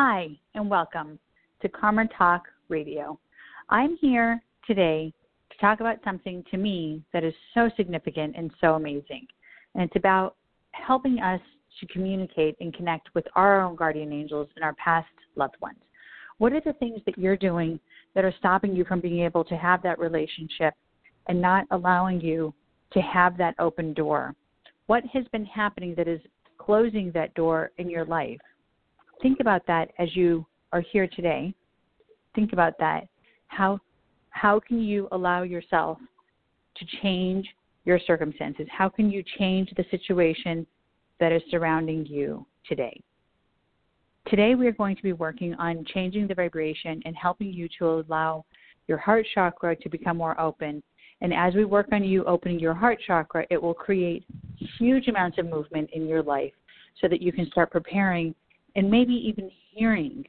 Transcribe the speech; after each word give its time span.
Hi, 0.00 0.28
and 0.54 0.70
welcome 0.70 1.18
to 1.60 1.68
Karma 1.68 2.06
Talk 2.16 2.44
Radio. 2.68 3.18
I'm 3.68 3.96
here 4.00 4.40
today 4.64 5.12
to 5.50 5.58
talk 5.58 5.80
about 5.80 5.96
something 6.04 6.44
to 6.52 6.56
me 6.56 7.02
that 7.12 7.24
is 7.24 7.34
so 7.52 7.68
significant 7.76 8.36
and 8.36 8.52
so 8.60 8.74
amazing. 8.74 9.26
And 9.74 9.82
it's 9.82 9.96
about 9.96 10.36
helping 10.70 11.18
us 11.18 11.40
to 11.80 11.86
communicate 11.86 12.54
and 12.60 12.72
connect 12.72 13.12
with 13.16 13.24
our 13.34 13.60
own 13.60 13.74
guardian 13.74 14.12
angels 14.12 14.46
and 14.54 14.64
our 14.64 14.74
past 14.74 15.08
loved 15.34 15.56
ones. 15.60 15.80
What 16.38 16.52
are 16.52 16.62
the 16.64 16.74
things 16.74 17.00
that 17.04 17.18
you're 17.18 17.36
doing 17.36 17.80
that 18.14 18.24
are 18.24 18.34
stopping 18.38 18.76
you 18.76 18.84
from 18.84 19.00
being 19.00 19.24
able 19.24 19.42
to 19.46 19.56
have 19.56 19.82
that 19.82 19.98
relationship 19.98 20.74
and 21.26 21.42
not 21.42 21.66
allowing 21.72 22.20
you 22.20 22.54
to 22.92 23.00
have 23.00 23.36
that 23.38 23.56
open 23.58 23.94
door? 23.94 24.36
What 24.86 25.02
has 25.12 25.24
been 25.32 25.46
happening 25.46 25.96
that 25.96 26.06
is 26.06 26.20
closing 26.56 27.10
that 27.14 27.34
door 27.34 27.72
in 27.78 27.90
your 27.90 28.04
life? 28.04 28.38
Think 29.22 29.40
about 29.40 29.66
that 29.66 29.90
as 29.98 30.14
you 30.14 30.46
are 30.72 30.80
here 30.80 31.06
today. 31.06 31.54
Think 32.34 32.52
about 32.52 32.78
that. 32.78 33.08
How 33.48 33.80
how 34.30 34.60
can 34.60 34.80
you 34.80 35.08
allow 35.10 35.42
yourself 35.42 35.98
to 36.76 36.86
change 37.02 37.46
your 37.84 37.98
circumstances? 38.06 38.66
How 38.70 38.88
can 38.88 39.10
you 39.10 39.24
change 39.38 39.72
the 39.76 39.84
situation 39.90 40.66
that 41.18 41.32
is 41.32 41.42
surrounding 41.50 42.06
you 42.06 42.46
today? 42.68 43.00
Today, 44.28 44.54
we 44.54 44.66
are 44.66 44.72
going 44.72 44.94
to 44.94 45.02
be 45.02 45.14
working 45.14 45.54
on 45.54 45.84
changing 45.92 46.28
the 46.28 46.34
vibration 46.34 47.00
and 47.04 47.16
helping 47.16 47.52
you 47.52 47.66
to 47.78 48.04
allow 48.06 48.44
your 48.86 48.98
heart 48.98 49.26
chakra 49.34 49.74
to 49.74 49.88
become 49.88 50.18
more 50.18 50.38
open. 50.38 50.82
And 51.20 51.32
as 51.32 51.54
we 51.54 51.64
work 51.64 51.88
on 51.92 52.04
you 52.04 52.24
opening 52.26 52.60
your 52.60 52.74
heart 52.74 52.98
chakra, 53.06 53.46
it 53.50 53.60
will 53.60 53.74
create 53.74 54.24
huge 54.78 55.08
amounts 55.08 55.38
of 55.38 55.46
movement 55.46 55.88
in 55.92 56.06
your 56.06 56.22
life 56.22 56.52
so 57.00 57.08
that 57.08 57.22
you 57.22 57.32
can 57.32 57.46
start 57.50 57.70
preparing 57.70 58.34
and 58.76 58.90
maybe 58.90 59.12
even 59.12 59.50
hearing 59.72 60.24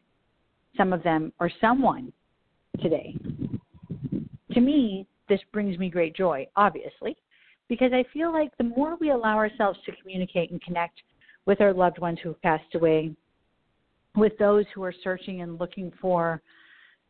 some 0.77 0.93
of 0.93 1.03
them 1.03 1.33
or 1.39 1.49
someone 1.61 2.11
today. 2.81 3.15
To 4.53 4.61
me, 4.61 5.05
this 5.27 5.39
brings 5.53 5.77
me 5.77 5.89
great 5.89 6.15
joy, 6.15 6.47
obviously, 6.55 7.15
because 7.67 7.91
I 7.93 8.03
feel 8.11 8.33
like 8.33 8.55
the 8.57 8.63
more 8.63 8.97
we 8.99 9.11
allow 9.11 9.37
ourselves 9.37 9.79
to 9.85 9.91
communicate 10.01 10.51
and 10.51 10.61
connect 10.61 11.01
with 11.45 11.61
our 11.61 11.73
loved 11.73 11.99
ones 11.99 12.19
who 12.21 12.29
have 12.29 12.41
passed 12.41 12.75
away, 12.75 13.15
with 14.15 14.37
those 14.37 14.65
who 14.73 14.83
are 14.83 14.93
searching 15.03 15.41
and 15.41 15.59
looking 15.59 15.91
for 16.01 16.41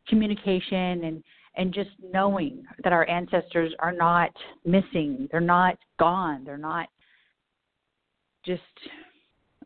communication 0.07 1.03
and 1.05 1.23
and 1.55 1.73
just 1.73 1.89
knowing 2.13 2.63
that 2.83 2.93
our 2.93 3.09
ancestors 3.09 3.73
are 3.79 3.91
not 3.91 4.29
missing, 4.65 5.27
they're 5.29 5.41
not 5.41 5.77
gone, 5.97 6.43
they're 6.45 6.57
not 6.57 6.87
just 8.45 8.61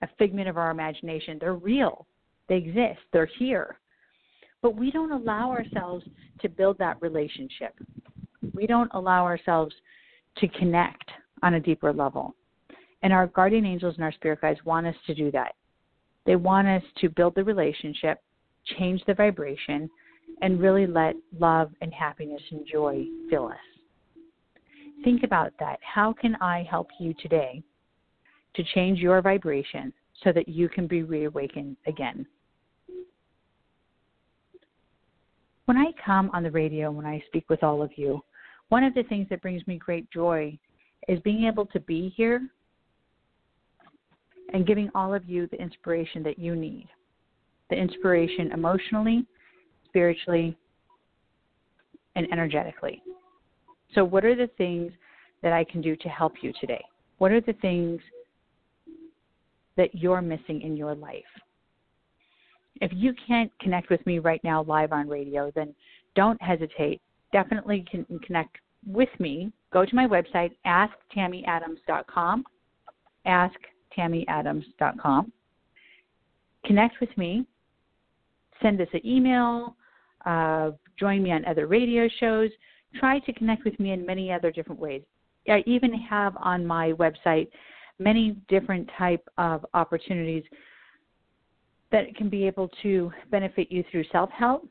a 0.03 0.09
figment 0.19 0.49
of 0.49 0.57
our 0.57 0.69
imagination. 0.69 1.37
They're 1.39 1.55
real. 1.55 2.05
They 2.49 2.57
exist. 2.57 2.99
They're 3.11 3.29
here. 3.39 3.79
But 4.61 4.75
we 4.75 4.91
don't 4.91 5.11
allow 5.11 5.49
ourselves 5.49 6.05
to 6.41 6.49
build 6.49 6.77
that 6.77 7.01
relationship. 7.01 7.73
We 8.53 8.67
don't 8.67 8.91
allow 8.93 9.23
ourselves 9.23 9.73
to 10.37 10.47
connect 10.49 11.09
on 11.41 11.55
a 11.55 11.59
deeper 11.59 11.93
level. 11.93 12.35
And 13.01 13.11
our 13.11 13.27
guardian 13.27 13.65
angels 13.65 13.95
and 13.95 14.03
our 14.03 14.11
spirit 14.11 14.41
guides 14.41 14.59
want 14.65 14.87
us 14.87 14.95
to 15.07 15.15
do 15.15 15.31
that. 15.31 15.55
They 16.25 16.35
want 16.35 16.67
us 16.67 16.83
to 16.99 17.09
build 17.09 17.35
the 17.35 17.43
relationship, 17.43 18.19
change 18.77 19.01
the 19.05 19.13
vibration, 19.13 19.89
and 20.41 20.59
really 20.59 20.87
let 20.87 21.15
love 21.37 21.71
and 21.81 21.93
happiness 21.93 22.41
and 22.51 22.65
joy 22.65 23.05
fill 23.29 23.47
us. 23.47 23.57
Think 25.03 25.23
about 25.23 25.51
that. 25.59 25.79
How 25.81 26.13
can 26.13 26.35
I 26.35 26.65
help 26.69 26.87
you 26.99 27.13
today 27.21 27.63
to 28.55 28.63
change 28.75 28.99
your 28.99 29.21
vibration 29.21 29.93
so 30.23 30.31
that 30.31 30.47
you 30.47 30.69
can 30.69 30.87
be 30.87 31.03
reawakened 31.03 31.77
again? 31.87 32.25
When 35.65 35.77
I 35.77 35.91
come 36.05 36.29
on 36.33 36.43
the 36.43 36.51
radio, 36.51 36.91
when 36.91 37.05
I 37.05 37.23
speak 37.27 37.49
with 37.49 37.63
all 37.63 37.81
of 37.81 37.91
you, 37.95 38.21
one 38.69 38.83
of 38.83 38.93
the 38.93 39.03
things 39.03 39.27
that 39.29 39.41
brings 39.41 39.65
me 39.67 39.77
great 39.77 40.09
joy 40.11 40.57
is 41.07 41.19
being 41.21 41.45
able 41.45 41.65
to 41.67 41.79
be 41.81 42.13
here 42.15 42.41
and 44.53 44.67
giving 44.67 44.89
all 44.93 45.13
of 45.13 45.25
you 45.25 45.47
the 45.47 45.61
inspiration 45.61 46.23
that 46.23 46.37
you 46.37 46.55
need 46.55 46.87
the 47.69 47.75
inspiration 47.75 48.51
emotionally, 48.51 49.25
spiritually, 49.85 50.55
and 52.15 52.27
energetically. 52.31 53.01
So, 53.95 54.03
what 54.03 54.23
are 54.25 54.35
the 54.35 54.49
things 54.57 54.91
that 55.41 55.53
I 55.53 55.63
can 55.63 55.81
do 55.81 55.95
to 55.95 56.09
help 56.09 56.33
you 56.41 56.53
today? 56.59 56.83
What 57.17 57.31
are 57.31 57.41
the 57.41 57.53
things 57.61 57.99
that 59.77 59.93
you're 59.95 60.21
missing 60.21 60.61
in 60.61 60.77
your 60.77 60.95
life? 60.95 61.23
If 62.81 62.91
you 62.93 63.13
can't 63.27 63.51
connect 63.59 63.89
with 63.89 64.05
me 64.05 64.19
right 64.19 64.43
now 64.43 64.63
live 64.63 64.91
on 64.91 65.07
radio, 65.07 65.51
then 65.55 65.73
don't 66.15 66.41
hesitate. 66.41 67.01
Definitely 67.31 67.85
can 67.89 68.05
connect 68.25 68.57
with 68.85 69.09
me. 69.19 69.51
Go 69.71 69.85
to 69.85 69.95
my 69.95 70.07
website, 70.07 70.51
asktammyadams.com. 70.65 72.43
Ask 73.25 73.55
tammyadams.com. 73.97 75.31
Connect 76.65 76.99
with 76.99 77.17
me. 77.17 77.45
Send 78.61 78.79
us 78.81 78.87
an 78.93 79.05
email. 79.05 79.75
Uh, 80.25 80.71
join 80.99 81.21
me 81.23 81.31
on 81.31 81.43
other 81.45 81.67
radio 81.67 82.07
shows. 82.19 82.49
Try 82.99 83.19
to 83.19 83.33
connect 83.33 83.65
with 83.65 83.79
me 83.79 83.91
in 83.91 84.05
many 84.05 84.31
other 84.31 84.51
different 84.51 84.79
ways. 84.79 85.01
I 85.49 85.63
even 85.65 85.93
have 85.93 86.35
on 86.37 86.65
my 86.65 86.93
website 86.93 87.49
many 87.99 88.35
different 88.47 88.89
type 88.97 89.27
of 89.37 89.65
opportunities 89.73 90.43
that 91.91 92.15
can 92.15 92.29
be 92.29 92.45
able 92.45 92.69
to 92.81 93.11
benefit 93.29 93.71
you 93.71 93.83
through 93.91 94.03
self-help. 94.11 94.67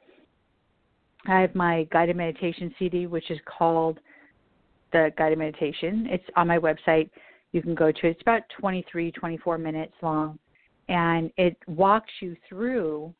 I 1.26 1.40
have 1.40 1.54
my 1.54 1.86
guided 1.92 2.16
meditation 2.16 2.74
CD, 2.78 3.06
which 3.06 3.30
is 3.30 3.38
called 3.46 4.00
the 4.92 5.12
guided 5.16 5.38
meditation. 5.38 6.08
It's 6.10 6.24
on 6.36 6.48
my 6.48 6.58
website, 6.58 7.10
you 7.52 7.62
can 7.62 7.74
go 7.74 7.92
to. 7.92 8.06
It's 8.06 8.20
about 8.22 8.42
23, 8.58 9.12
24 9.12 9.58
minutes 9.58 9.92
long, 10.02 10.38
and 10.88 11.30
it 11.36 11.56
walks 11.66 12.10
you 12.20 12.36
through 12.48 13.14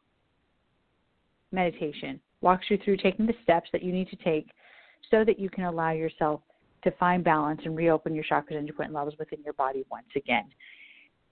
meditation, 1.53 2.19
walks 2.41 2.67
you 2.71 2.79
through 2.85 2.97
taking 2.97 3.27
the 3.27 3.35
steps 3.45 3.69
that 3.73 3.83
you 3.83 3.93
need 3.93 4.09
to 4.09 4.17
take 4.17 4.51
so 5.11 5.25
that 5.25 5.39
you 5.39 5.49
can 5.49 5.65
allow 5.65 5.93
yourself 5.93 6.41
to 6.85 6.91
find 6.93 7.23
balance 7.23 7.61
and 7.65 7.77
reopen 7.77 8.15
your 8.15 8.25
chakras 8.25 8.57
and 8.57 8.67
your 8.67 8.77
point 8.77 8.93
levels 8.93 9.15
within 9.19 9.43
your 9.45 9.55
body 9.55 9.85
once 9.91 10.07
again. 10.17 10.45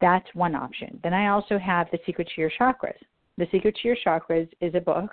That's 0.01 0.27
one 0.35 0.55
option. 0.55 0.99
Then 1.03 1.13
I 1.13 1.29
also 1.29 1.59
have 1.59 1.89
The 1.91 1.99
Secret 2.07 2.29
to 2.35 2.41
Your 2.41 2.51
Chakras. 2.59 2.97
The 3.37 3.47
Secret 3.53 3.77
to 3.77 3.89
Your 3.89 3.97
Chakras 4.05 4.49
is 4.61 4.75
a 4.75 4.81
book 4.81 5.11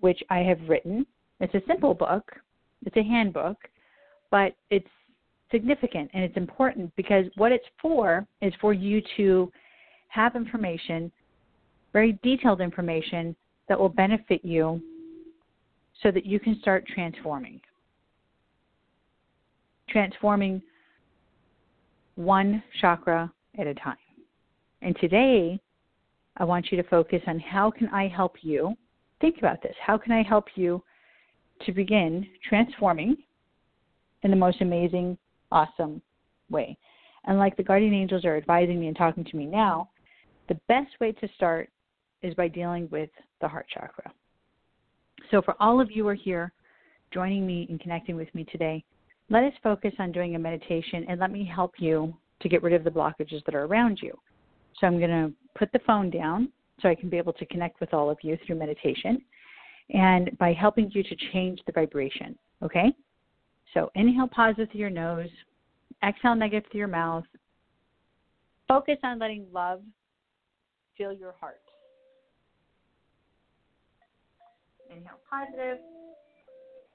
which 0.00 0.22
I 0.30 0.38
have 0.38 0.58
written. 0.68 1.06
It's 1.40 1.54
a 1.54 1.62
simple 1.66 1.94
book, 1.94 2.32
it's 2.84 2.96
a 2.96 3.02
handbook, 3.02 3.56
but 4.30 4.54
it's 4.70 4.88
significant 5.50 6.10
and 6.14 6.22
it's 6.24 6.36
important 6.36 6.94
because 6.96 7.26
what 7.36 7.52
it's 7.52 7.64
for 7.80 8.26
is 8.40 8.52
for 8.60 8.72
you 8.72 9.02
to 9.16 9.50
have 10.08 10.36
information, 10.36 11.10
very 11.92 12.18
detailed 12.22 12.60
information 12.60 13.34
that 13.68 13.78
will 13.78 13.88
benefit 13.88 14.44
you 14.44 14.80
so 16.02 16.10
that 16.10 16.26
you 16.26 16.40
can 16.40 16.58
start 16.60 16.84
transforming. 16.86 17.60
Transforming 19.90 20.62
one 22.16 22.62
chakra 22.80 23.32
at 23.58 23.66
a 23.66 23.74
time. 23.74 23.96
And 24.82 24.96
today, 25.00 25.60
I 26.36 26.44
want 26.44 26.70
you 26.70 26.80
to 26.82 26.88
focus 26.88 27.20
on 27.26 27.38
how 27.40 27.70
can 27.70 27.88
I 27.88 28.08
help 28.08 28.36
you? 28.42 28.74
Think 29.20 29.38
about 29.38 29.62
this. 29.62 29.74
How 29.84 29.98
can 29.98 30.12
I 30.12 30.22
help 30.22 30.46
you 30.54 30.82
to 31.66 31.72
begin 31.72 32.26
transforming 32.48 33.16
in 34.22 34.30
the 34.30 34.36
most 34.36 34.60
amazing 34.60 35.16
awesome 35.52 36.00
way. 36.50 36.76
And 37.24 37.38
like 37.38 37.56
the 37.56 37.62
guardian 37.62 37.94
angels 37.94 38.24
are 38.24 38.36
advising 38.36 38.80
me 38.80 38.88
and 38.88 38.96
talking 38.96 39.24
to 39.24 39.36
me 39.36 39.46
now, 39.46 39.90
the 40.48 40.58
best 40.68 40.88
way 41.00 41.12
to 41.12 41.28
start 41.36 41.68
is 42.22 42.34
by 42.34 42.48
dealing 42.48 42.88
with 42.90 43.10
the 43.40 43.48
heart 43.48 43.66
chakra. 43.72 44.12
So, 45.30 45.42
for 45.42 45.54
all 45.60 45.80
of 45.80 45.90
you 45.90 46.04
who 46.04 46.08
are 46.08 46.14
here 46.14 46.52
joining 47.12 47.46
me 47.46 47.66
and 47.68 47.80
connecting 47.80 48.16
with 48.16 48.34
me 48.34 48.44
today, 48.50 48.82
let 49.30 49.44
us 49.44 49.52
focus 49.62 49.92
on 49.98 50.12
doing 50.12 50.34
a 50.34 50.38
meditation 50.38 51.06
and 51.08 51.18
let 51.18 51.30
me 51.30 51.44
help 51.44 51.74
you 51.78 52.14
to 52.40 52.48
get 52.48 52.62
rid 52.62 52.74
of 52.74 52.84
the 52.84 52.90
blockages 52.90 53.44
that 53.46 53.54
are 53.54 53.64
around 53.64 54.00
you. 54.02 54.12
So, 54.78 54.86
I'm 54.86 54.98
going 54.98 55.10
to 55.10 55.32
put 55.58 55.72
the 55.72 55.80
phone 55.86 56.10
down 56.10 56.50
so 56.80 56.88
I 56.88 56.94
can 56.94 57.08
be 57.08 57.18
able 57.18 57.32
to 57.34 57.46
connect 57.46 57.80
with 57.80 57.92
all 57.92 58.10
of 58.10 58.18
you 58.22 58.38
through 58.46 58.56
meditation 58.56 59.22
and 59.92 60.36
by 60.38 60.52
helping 60.52 60.90
you 60.92 61.02
to 61.02 61.16
change 61.32 61.60
the 61.66 61.72
vibration. 61.72 62.36
Okay? 62.62 62.92
So 63.74 63.90
inhale 63.94 64.28
positive 64.28 64.68
through 64.70 64.80
your 64.80 64.90
nose, 64.90 65.28
exhale 66.06 66.34
negative 66.34 66.70
through 66.70 66.80
your 66.80 66.88
mouth. 66.88 67.24
Focus 68.68 68.96
on 69.02 69.18
letting 69.18 69.46
love 69.52 69.80
fill 70.96 71.12
your 71.12 71.34
heart. 71.40 71.60
Inhale 74.90 75.20
positive, 75.30 75.78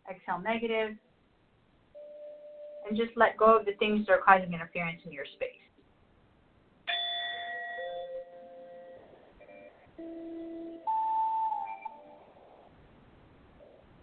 exhale 0.10 0.40
negative, 0.40 0.98
and 2.88 2.98
just 2.98 3.12
let 3.16 3.38
go 3.38 3.58
of 3.58 3.66
the 3.66 3.74
things 3.74 4.06
that 4.06 4.14
are 4.14 4.22
causing 4.22 4.54
interference 4.54 5.02
in 5.06 5.12
your 5.12 5.26
space. 5.26 5.50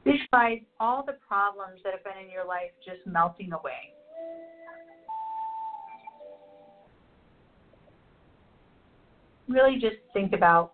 Visualize 0.04 0.60
all 0.80 1.04
the 1.06 1.16
problems 1.26 1.80
that 1.84 1.92
have 1.92 2.02
been 2.02 2.24
in 2.24 2.30
your 2.30 2.44
life 2.44 2.70
just 2.84 3.06
melting 3.06 3.52
away. 3.52 3.94
Really 9.48 9.74
just 9.74 9.96
think 10.12 10.32
about 10.32 10.72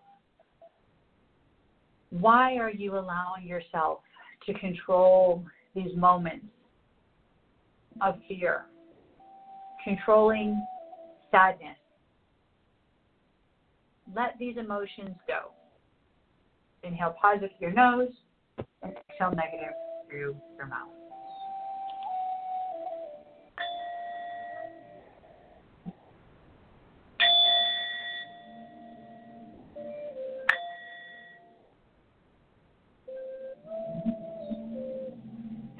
why 2.10 2.56
are 2.56 2.70
you 2.70 2.96
allowing 2.96 3.46
yourself 3.46 4.00
to 4.46 4.54
control 4.54 5.44
these 5.74 5.94
moments 5.94 6.46
of 8.00 8.16
fear, 8.28 8.66
controlling 9.84 10.64
sadness. 11.30 11.76
Let 14.14 14.38
these 14.38 14.56
emotions 14.56 15.16
go. 15.26 15.52
Inhale 16.82 17.14
positive 17.20 17.50
through 17.58 17.68
your 17.68 17.76
nose 17.76 18.12
and 18.82 18.92
exhale 19.10 19.32
negative 19.34 19.74
through 20.08 20.36
your 20.56 20.66
mouth. 20.66 20.88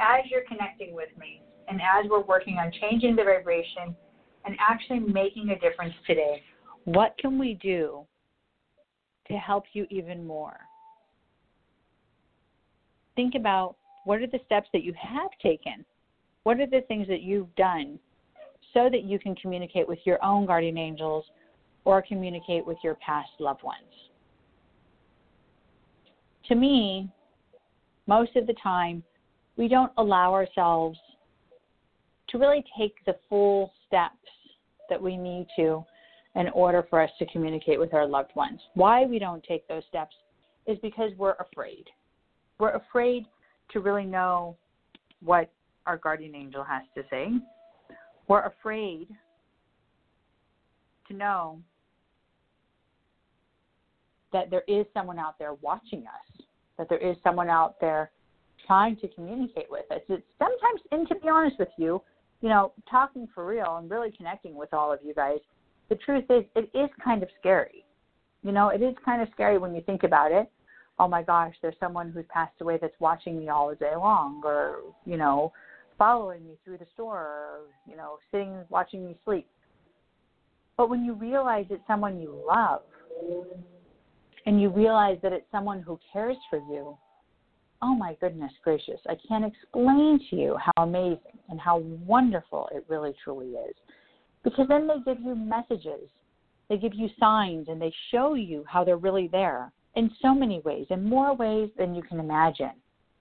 As 0.00 0.25
you're 0.31 0.44
connecting 0.49 0.94
with 0.94 1.09
me 1.19 1.43
and 1.69 1.81
as 1.81 2.11
we're 2.11 2.23
working 2.23 2.56
on 2.56 2.73
changing 2.81 3.17
the 3.17 3.25
vibration 3.25 3.94
and 4.44 4.56
actually 4.61 5.00
making 5.00 5.50
a 5.50 5.59
difference 5.59 5.94
today, 6.06 6.43
what 6.85 7.17
can 7.19 7.38
we 7.38 7.55
do 7.55 8.06
to 9.29 9.35
help 9.35 9.65
you 9.73 9.87
even 9.91 10.26
more? 10.26 10.59
think 13.19 13.35
about 13.35 13.75
what 14.05 14.20
are 14.20 14.29
the 14.29 14.38
steps 14.47 14.69
that 14.73 14.85
you 14.85 14.94
have 14.97 15.31
taken? 15.43 15.85
What 16.44 16.61
are 16.61 16.69
the 16.69 16.82
things 16.87 17.09
that 17.09 17.20
you've 17.20 17.53
done 17.56 17.99
so 18.73 18.88
that 18.93 19.03
you 19.03 19.19
can 19.19 19.35
communicate 19.35 19.88
with 19.88 19.99
your 20.05 20.25
own 20.25 20.47
guardian 20.47 20.79
angels 20.79 21.25
or 21.85 22.00
communicate 22.00 22.64
with 22.64 22.79
your 22.85 22.94
past 23.05 23.31
loved 23.41 23.64
ones? 23.64 23.82
To 26.47 26.55
me, 26.55 27.11
most 28.06 28.37
of 28.37 28.47
the 28.47 28.55
time, 28.62 29.03
we 29.56 29.67
don't 29.67 29.91
allow 29.99 30.32
ourselves 30.32 30.97
to 32.30 32.38
really 32.38 32.64
take 32.78 32.94
the 33.06 33.16
full 33.28 33.72
steps 33.86 34.14
that 34.90 35.00
we 35.00 35.16
need 35.16 35.46
to 35.56 35.84
in 36.34 36.48
order 36.50 36.86
for 36.88 37.00
us 37.00 37.10
to 37.19 37.26
communicate 37.26 37.78
with 37.78 37.94
our 37.94 38.06
loved 38.06 38.34
ones. 38.36 38.60
Why 38.75 39.04
we 39.06 39.19
don't 39.19 39.42
take 39.44 39.66
those 39.69 39.82
steps 39.88 40.14
is 40.66 40.78
because 40.82 41.10
we're 41.16 41.36
afraid 41.40 41.84
we're 42.58 42.75
afraid 42.75 43.25
to 43.72 43.80
really 43.80 44.04
know 44.04 44.56
what 45.22 45.50
our 45.86 45.96
guardian 45.96 46.34
angel 46.34 46.64
has 46.64 46.82
to 46.94 47.02
say. 47.10 47.28
We're 48.26 48.46
afraid 48.46 49.08
to 51.08 51.14
know 51.14 51.60
that 54.32 54.50
there 54.50 54.64
is 54.69 54.84
someone 54.92 55.19
out 55.19 55.38
there 55.38 55.54
watching 55.54 56.00
us, 56.00 56.44
that 56.76 56.88
there 56.88 56.98
is 56.98 57.16
someone 57.22 57.48
out 57.48 57.80
there 57.80 58.10
trying 58.66 58.96
to 58.96 59.08
communicate 59.08 59.66
with 59.70 59.90
us. 59.90 60.00
It's 60.08 60.22
sometimes, 60.38 60.80
and 60.92 61.08
to 61.08 61.14
be 61.14 61.28
honest 61.28 61.58
with 61.58 61.69
you, 61.78 62.02
you 62.40 62.49
know, 62.49 62.73
talking 62.90 63.29
for 63.35 63.46
real 63.46 63.76
and 63.76 63.90
really 63.90 64.12
connecting 64.17 64.55
with 64.55 64.73
all 64.73 64.93
of 64.93 65.00
you 65.02 65.14
guys, 65.14 65.38
the 65.88 65.96
truth 65.96 66.25
is, 66.31 66.44
it 66.55 66.70
is 66.75 66.88
kind 67.02 67.23
of 67.23 67.29
scary. 67.38 67.85
You 68.43 68.52
know, 68.52 68.69
it 68.69 68.82
is 68.82 68.94
kind 69.05 69.20
of 69.23 69.29
scary 69.32 69.58
when 69.58 69.75
you 69.75 69.81
think 69.82 70.05
about 70.05 70.32
it 70.32 70.50
oh 70.99 71.08
my 71.08 71.23
gosh, 71.23 71.55
there's 71.62 71.75
someone 71.81 72.11
who's 72.11 72.25
passed 72.29 72.61
away 72.61 72.79
that's 72.81 72.99
watching 72.99 73.38
me 73.38 73.49
all 73.49 73.75
day 73.75 73.94
long, 73.96 74.43
or 74.44 74.81
you 75.05 75.17
know, 75.17 75.52
following 75.96 76.44
me 76.46 76.55
through 76.64 76.79
the 76.79 76.87
store, 76.94 77.19
or 77.19 77.58
you 77.87 77.96
know, 77.96 78.19
sitting 78.31 78.55
watching 78.69 79.06
me 79.06 79.17
sleep. 79.25 79.46
But 80.76 80.90
when 80.90 81.05
you 81.05 81.14
realize 81.14 81.67
it's 81.70 81.87
someone 81.87 82.20
you 82.20 82.40
love, 82.46 82.82
and 84.46 84.61
you 84.61 84.70
realize 84.70 85.19
that 85.23 85.32
it's 85.32 85.46
someone 85.50 85.82
who 85.82 85.99
cares 86.12 86.37
for 86.50 86.58
you, 86.58 86.96
oh 87.82 87.94
my 87.94 88.17
goodness 88.20 88.52
gracious, 88.62 89.00
I 89.08 89.14
can't 89.29 89.44
explain 89.44 90.20
to 90.31 90.37
you 90.37 90.56
how 90.58 90.82
amazing 90.82 91.27
and 91.49 91.61
how 91.61 91.79
wonderful 92.06 92.69
it 92.73 92.85
really 92.89 93.15
truly 93.23 93.49
is. 93.49 93.75
Because 94.45 94.67
then 94.69 94.87
they 94.87 94.99
give 95.05 95.23
you 95.23 95.35
messages, 95.35 96.09
they 96.69 96.77
give 96.77 96.95
you 96.95 97.09
signs, 97.19 97.69
and 97.69 97.81
they 97.81 97.93
show 98.11 98.35
you 98.35 98.65
how 98.69 98.85
they're 98.85 98.97
really 98.97 99.29
there 99.29 99.73
in 99.97 100.11
so 100.23 100.35
many 100.35 100.61
ways, 100.61 100.87
in 100.91 101.09
more 101.09 101.35
ways 101.35 101.71
than 101.77 101.95
you 101.95 102.03
can 102.03 102.21
imagine. 102.21 102.73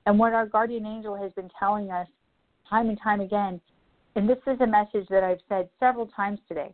And 0.05 0.19
what 0.19 0.33
our 0.33 0.45
guardian 0.45 0.85
angel 0.85 1.15
has 1.15 1.31
been 1.33 1.49
telling 1.59 1.91
us 1.91 2.07
time 2.69 2.89
and 2.89 2.99
time 3.01 3.21
again, 3.21 3.59
and 4.15 4.29
this 4.29 4.37
is 4.47 4.59
a 4.61 4.67
message 4.67 5.07
that 5.09 5.23
I've 5.23 5.41
said 5.49 5.69
several 5.79 6.07
times 6.07 6.39
today. 6.47 6.73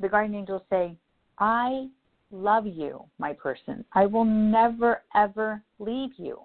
The 0.00 0.08
guardian 0.08 0.34
angels 0.34 0.62
say, 0.70 0.96
I 1.38 1.88
love 2.30 2.66
you, 2.66 3.04
my 3.18 3.32
person. 3.32 3.84
I 3.92 4.06
will 4.06 4.24
never, 4.24 5.02
ever 5.14 5.62
leave 5.78 6.10
you. 6.16 6.40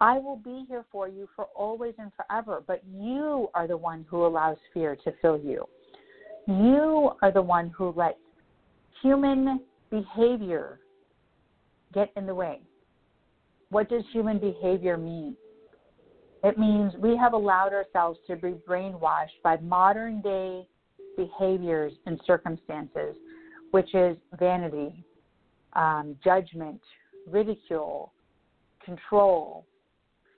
I 0.00 0.18
will 0.18 0.36
be 0.36 0.64
here 0.68 0.84
for 0.92 1.08
you 1.08 1.28
for 1.34 1.46
always 1.56 1.94
and 1.98 2.12
forever, 2.14 2.62
but 2.66 2.82
you 2.92 3.48
are 3.54 3.66
the 3.66 3.76
one 3.76 4.06
who 4.08 4.26
allows 4.26 4.56
fear 4.72 4.96
to 5.04 5.12
fill 5.20 5.38
you. 5.38 5.64
You 6.46 7.12
are 7.20 7.32
the 7.32 7.42
one 7.42 7.70
who 7.76 7.92
lets 7.92 8.18
human 9.02 9.60
behavior 9.90 10.80
get 11.92 12.10
in 12.16 12.26
the 12.26 12.34
way. 12.34 12.60
What 13.70 13.88
does 13.88 14.04
human 14.12 14.38
behavior 14.38 14.96
mean? 14.96 15.36
It 16.44 16.56
means 16.56 16.92
we 16.98 17.16
have 17.16 17.32
allowed 17.32 17.72
ourselves 17.72 18.20
to 18.28 18.36
be 18.36 18.54
brainwashed 18.68 19.42
by 19.42 19.56
modern 19.58 20.20
day 20.20 20.66
behaviors 21.16 21.92
and 22.06 22.20
circumstances, 22.24 23.16
which 23.72 23.92
is 23.94 24.16
vanity, 24.38 25.04
um, 25.72 26.16
judgment, 26.22 26.80
ridicule, 27.26 28.12
control, 28.84 29.66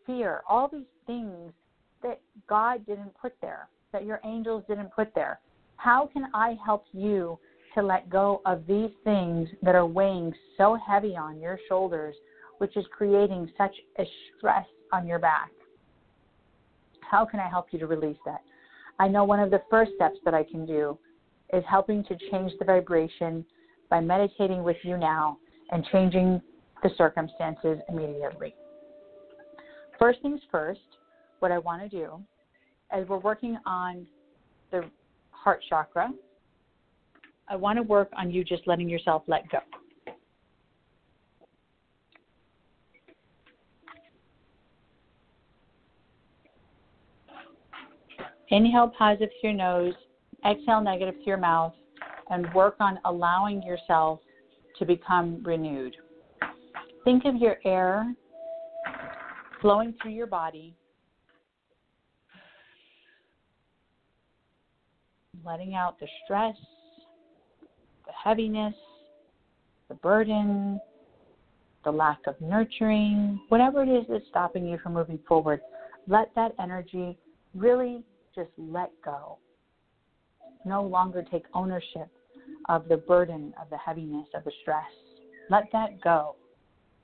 fear, 0.07 0.43
all 0.49 0.69
these 0.69 0.87
things 1.07 1.53
that 2.03 2.21
God 2.49 2.87
didn't 2.87 3.15
put 3.21 3.35
there, 3.41 3.69
that 3.93 4.05
your 4.05 4.21
angels 4.25 4.65
didn't 4.69 4.93
put 4.95 5.15
there. 5.15 5.41
How 5.77 6.09
can 6.13 6.27
I 6.35 6.57
help 6.65 6.85
you 6.93 7.39
to 7.75 7.83
let 7.83 8.11
go 8.11 8.41
of 8.47 8.67
these 8.67 8.91
things 9.05 9.49
that 9.63 9.75
are 9.75 9.87
weighing 9.87 10.33
so 10.57 10.77
heavy 10.87 11.17
on 11.17 11.41
your 11.41 11.59
shoulders, 11.69 12.15
which 12.59 12.77
is 12.77 12.85
creating 12.91 13.51
such 13.57 13.75
a 13.99 14.05
stress 14.37 14.67
on 14.93 15.07
your 15.07 15.19
back. 15.19 15.51
How 17.01 17.25
can 17.25 17.41
I 17.41 17.49
help 17.49 17.69
you 17.71 17.79
to 17.79 17.87
release 17.87 18.19
that? 18.25 18.43
I 18.99 19.09
know 19.09 19.25
one 19.25 19.41
of 19.41 19.51
the 19.51 19.63
first 19.71 19.93
steps 19.97 20.19
that 20.25 20.35
I 20.35 20.45
can 20.45 20.67
do 20.67 20.99
is 21.53 21.65
helping 21.69 22.05
to 22.05 22.17
change 22.31 22.53
the 22.59 22.65
vibration 22.65 23.45
by 23.89 24.01
meditating 24.01 24.63
with 24.63 24.77
you 24.83 24.97
now 24.97 25.39
and 25.71 25.85
changing 25.91 26.41
the 26.83 26.91
circumstances 26.97 27.79
immediately. 27.89 28.55
First 30.01 30.23
things 30.23 30.41
first, 30.51 30.81
what 31.41 31.53
I 31.53 31.59
want 31.59 31.83
to 31.83 31.89
do 31.89 32.19
as 32.91 33.07
we're 33.07 33.19
working 33.19 33.59
on 33.67 34.07
the 34.71 34.85
heart 35.31 35.61
chakra, 35.69 36.09
I 37.49 37.57
want 37.57 37.77
to 37.77 37.83
work 37.83 38.09
on 38.17 38.31
you 38.31 38.43
just 38.43 38.67
letting 38.67 38.89
yourself 38.89 39.23
let 39.27 39.43
go. 39.51 39.59
Inhale 48.49 48.93
positive 48.99 49.29
through 49.41 49.51
your 49.51 49.59
nose, 49.59 49.95
exhale 50.51 50.81
negative 50.81 51.15
through 51.17 51.27
your 51.27 51.37
mouth, 51.37 51.75
and 52.31 52.53
work 52.55 52.77
on 52.81 52.99
allowing 53.05 53.63
yourself 53.63 54.21
to 54.79 54.87
become 54.87 55.43
renewed. 55.45 55.95
Think 57.05 57.27
of 57.27 57.37
your 57.37 57.59
air 57.67 58.15
flowing 59.61 59.95
through 60.01 60.13
your 60.13 60.27
body, 60.27 60.75
letting 65.45 65.75
out 65.75 65.99
the 66.01 66.07
stress, 66.25 66.55
the 68.07 68.13
heaviness, 68.13 68.75
the 69.89 69.95
burden, 69.97 70.81
the 71.85 71.91
lack 71.91 72.19
of 72.27 72.39
nurturing, 72.41 73.41
whatever 73.49 73.83
it 73.83 73.89
is 73.89 74.05
that's 74.09 74.25
stopping 74.29 74.67
you 74.67 74.79
from 74.83 74.95
moving 74.95 75.19
forward, 75.27 75.61
let 76.07 76.29
that 76.35 76.53
energy 76.61 77.17
really 77.55 78.03
just 78.35 78.51
let 78.59 78.91
go. 79.05 79.39
No 80.65 80.83
longer 80.83 81.23
take 81.23 81.45
ownership 81.55 82.09
of 82.69 82.87
the 82.89 82.99
burden, 82.99 83.55
of 83.61 83.71
the 83.71 83.79
heaviness, 83.79 84.27
of 84.35 84.45
the 84.45 84.53
stress. 84.61 84.85
Let 85.49 85.65
that 85.73 86.01
go 86.03 86.37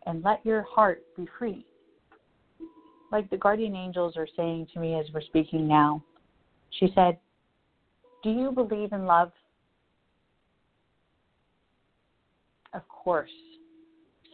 and 0.07 0.23
let 0.23 0.45
your 0.45 0.63
heart 0.63 1.03
be 1.17 1.27
free. 1.39 1.65
Like 3.17 3.31
the 3.31 3.39
guardian 3.39 3.75
angels 3.75 4.15
are 4.19 4.29
saying 4.37 4.67
to 4.75 4.79
me 4.79 4.95
as 4.95 5.07
we're 5.15 5.23
speaking 5.23 5.67
now, 5.67 6.05
she 6.69 6.93
said, 6.95 7.17
Do 8.23 8.29
you 8.29 8.53
believe 8.53 8.93
in 8.93 9.07
love? 9.07 9.33
of 12.75 12.87
course, 12.89 13.31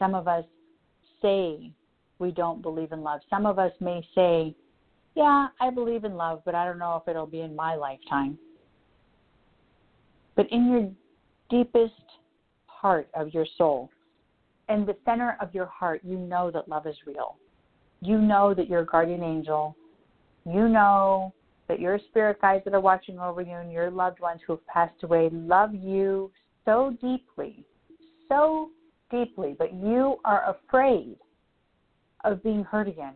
some 0.01 0.17
of 0.17 0.27
us 0.27 0.45
say 1.21 1.71
we 2.19 2.33
don't 2.33 2.61
believe 2.61 2.91
in 2.91 3.05
love. 3.05 3.21
Some 3.31 3.47
of 3.47 3.61
us 3.61 3.71
may 3.79 4.05
say, 4.17 4.53
Yeah, 5.15 5.47
I 5.61 5.71
believe 5.71 6.03
in 6.03 6.17
love, 6.17 6.43
but 6.45 6.57
I 6.57 6.65
don't 6.65 6.81
know 6.81 6.97
if 6.97 7.09
it'll 7.09 7.25
be 7.25 7.43
in 7.43 7.55
my 7.55 7.77
lifetime. 7.77 8.37
But 10.35 10.51
in 10.51 10.73
your 10.73 10.91
deepest 11.51 12.03
part 12.67 13.09
of 13.15 13.33
your 13.33 13.47
soul, 13.57 13.91
in 14.69 14.85
the 14.85 14.97
center 15.05 15.37
of 15.41 15.55
your 15.55 15.67
heart, 15.67 16.01
you 16.03 16.19
know 16.19 16.51
that 16.51 16.69
love 16.69 16.89
is 16.89 16.97
real. 17.07 17.37
You 18.05 18.19
know 18.19 18.53
that 18.53 18.69
your 18.69 18.85
guardian 18.85 19.23
angel, 19.23 19.77
you 20.45 20.69
know 20.69 21.33
that 21.69 21.79
your 21.79 22.01
spirit 22.11 22.41
guides 22.41 22.65
that 22.65 22.75
are 22.75 22.81
watching 22.81 23.21
over 23.21 23.43
you 23.43 23.55
and 23.55 23.71
your 23.71 23.93
loved 23.93 24.19
ones 24.19 24.41
who 24.45 24.55
have 24.55 24.67
passed 24.67 25.05
away 25.05 25.31
love 25.33 25.73
you 25.73 26.33
so 26.65 26.97
deeply, 27.01 27.65
so 28.29 28.71
deeply, 29.09 29.55
but 29.57 29.73
you 29.73 30.17
are 30.25 30.51
afraid 30.51 31.17
of 32.25 32.43
being 32.43 32.65
hurt 32.65 32.89
again. 32.89 33.15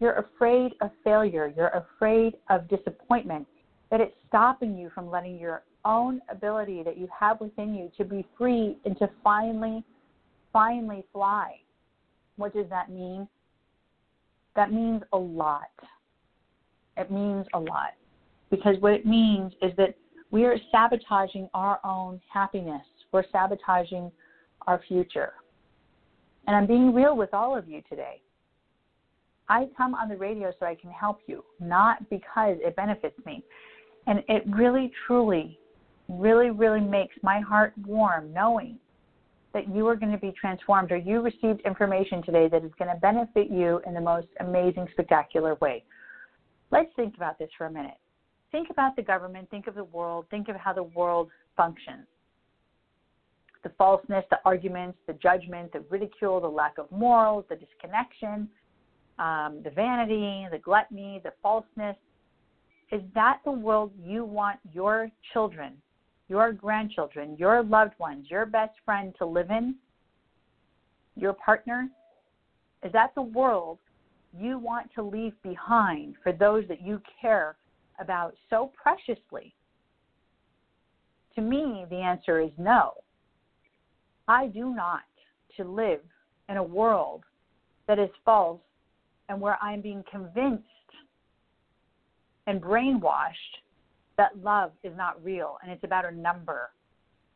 You're 0.00 0.14
afraid 0.14 0.72
of 0.80 0.90
failure. 1.04 1.52
You're 1.56 1.68
afraid 1.68 2.34
of 2.50 2.68
disappointment, 2.68 3.46
that 3.92 4.00
it's 4.00 4.16
stopping 4.26 4.76
you 4.76 4.90
from 4.92 5.08
letting 5.08 5.38
your 5.38 5.62
own 5.84 6.20
ability 6.28 6.82
that 6.82 6.98
you 6.98 7.08
have 7.18 7.40
within 7.40 7.72
you 7.72 7.90
to 7.98 8.04
be 8.04 8.26
free 8.36 8.78
and 8.84 8.98
to 8.98 9.08
finally, 9.22 9.84
finally 10.52 11.04
fly. 11.12 11.54
What 12.36 12.52
does 12.52 12.68
that 12.70 12.90
mean? 12.90 13.28
That 14.56 14.72
means 14.72 15.02
a 15.12 15.18
lot. 15.18 15.70
It 16.96 17.10
means 17.10 17.46
a 17.54 17.58
lot. 17.58 17.94
Because 18.50 18.76
what 18.80 18.92
it 18.92 19.04
means 19.04 19.52
is 19.62 19.72
that 19.76 19.96
we 20.30 20.44
are 20.44 20.56
sabotaging 20.70 21.48
our 21.54 21.80
own 21.84 22.20
happiness. 22.32 22.82
We're 23.12 23.24
sabotaging 23.32 24.10
our 24.66 24.80
future. 24.88 25.32
And 26.46 26.54
I'm 26.56 26.66
being 26.66 26.92
real 26.94 27.16
with 27.16 27.32
all 27.32 27.56
of 27.56 27.68
you 27.68 27.82
today. 27.88 28.20
I 29.48 29.68
come 29.76 29.94
on 29.94 30.08
the 30.08 30.16
radio 30.16 30.52
so 30.58 30.66
I 30.66 30.74
can 30.74 30.90
help 30.90 31.20
you, 31.26 31.44
not 31.60 32.08
because 32.10 32.56
it 32.60 32.76
benefits 32.76 33.18
me. 33.26 33.42
And 34.06 34.22
it 34.28 34.42
really, 34.48 34.90
truly, 35.06 35.58
really, 36.08 36.50
really 36.50 36.80
makes 36.80 37.14
my 37.22 37.40
heart 37.40 37.72
warm 37.86 38.32
knowing 38.32 38.78
that 39.54 39.72
you 39.72 39.86
are 39.86 39.96
going 39.96 40.12
to 40.12 40.18
be 40.18 40.32
transformed 40.38 40.92
or 40.92 40.96
you 40.96 41.22
received 41.22 41.60
information 41.64 42.22
today 42.22 42.48
that 42.48 42.64
is 42.64 42.72
going 42.78 42.92
to 42.92 43.00
benefit 43.00 43.50
you 43.50 43.80
in 43.86 43.94
the 43.94 44.00
most 44.00 44.26
amazing, 44.40 44.86
spectacular 44.92 45.54
way. 45.60 45.82
Let's 46.70 46.90
think 46.96 47.16
about 47.16 47.38
this 47.38 47.48
for 47.56 47.66
a 47.66 47.70
minute. 47.70 47.94
Think 48.50 48.68
about 48.70 48.96
the 48.96 49.02
government, 49.02 49.48
think 49.50 49.68
of 49.68 49.74
the 49.74 49.84
world, 49.84 50.26
think 50.30 50.48
of 50.48 50.56
how 50.56 50.72
the 50.72 50.82
world 50.82 51.30
functions. 51.56 52.06
The 53.62 53.70
falseness, 53.78 54.24
the 54.28 54.38
arguments, 54.44 54.98
the 55.06 55.14
judgment, 55.14 55.72
the 55.72 55.84
ridicule, 55.88 56.40
the 56.40 56.48
lack 56.48 56.76
of 56.76 56.90
morals, 56.90 57.44
the 57.48 57.56
disconnection, 57.56 58.48
um, 59.18 59.60
the 59.64 59.70
vanity, 59.70 60.46
the 60.50 60.58
gluttony, 60.58 61.20
the 61.24 61.32
falseness. 61.42 61.96
Is 62.92 63.00
that 63.14 63.38
the 63.44 63.52
world 63.52 63.92
you 64.00 64.24
want 64.24 64.58
your 64.72 65.10
children, 65.32 65.74
your 66.28 66.52
grandchildren, 66.52 67.36
your 67.38 67.62
loved 67.62 67.94
ones, 67.98 68.26
your 68.30 68.46
best 68.46 68.74
friend 68.84 69.14
to 69.18 69.26
live 69.26 69.50
in? 69.50 69.76
Your 71.16 71.34
partner? 71.34 71.88
Is 72.82 72.92
that 72.92 73.14
the 73.14 73.22
world 73.22 73.78
you 74.36 74.58
want 74.58 74.90
to 74.94 75.02
leave 75.02 75.34
behind 75.42 76.16
for 76.22 76.32
those 76.32 76.64
that 76.68 76.82
you 76.82 77.00
care 77.20 77.56
about 78.00 78.34
so 78.50 78.72
preciously? 78.80 79.54
To 81.36 81.40
me, 81.40 81.84
the 81.90 81.96
answer 81.96 82.40
is 82.40 82.50
no. 82.58 82.92
I 84.28 84.46
do 84.46 84.74
not 84.74 85.02
to 85.56 85.64
live 85.64 86.00
in 86.48 86.56
a 86.56 86.62
world 86.62 87.22
that 87.86 87.98
is 87.98 88.10
false 88.24 88.60
and 89.28 89.40
where 89.40 89.58
I'm 89.62 89.80
being 89.80 90.04
convinced 90.10 90.64
and 92.46 92.60
brainwashed 92.60 93.32
that 94.16 94.36
love 94.42 94.72
is 94.82 94.92
not 94.96 95.22
real 95.24 95.56
and 95.62 95.72
it's 95.72 95.84
about 95.84 96.04
a 96.04 96.10
number 96.10 96.70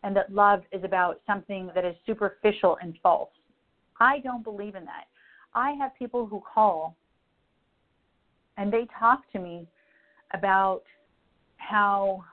and 0.03 0.15
that 0.15 0.33
love 0.33 0.63
is 0.73 0.85
about 0.85 1.21
something 1.27 1.71
that 1.75 1.85
is 1.85 1.95
superficial 2.07 2.79
and 2.81 2.97
false. 3.03 3.31
I 4.01 4.21
don't 4.21 4.45
believe 4.45 4.75
in 4.75 4.85
that. 4.85 5.05
I 5.55 5.73
have 5.73 5.91
people 5.99 6.27
who 6.27 6.43
call 6.55 6.97
and 8.57 8.73
they 8.73 8.87
talk 8.99 9.21
to 9.33 9.39
me 9.39 9.67
about 10.35 10.83
how 11.57 12.25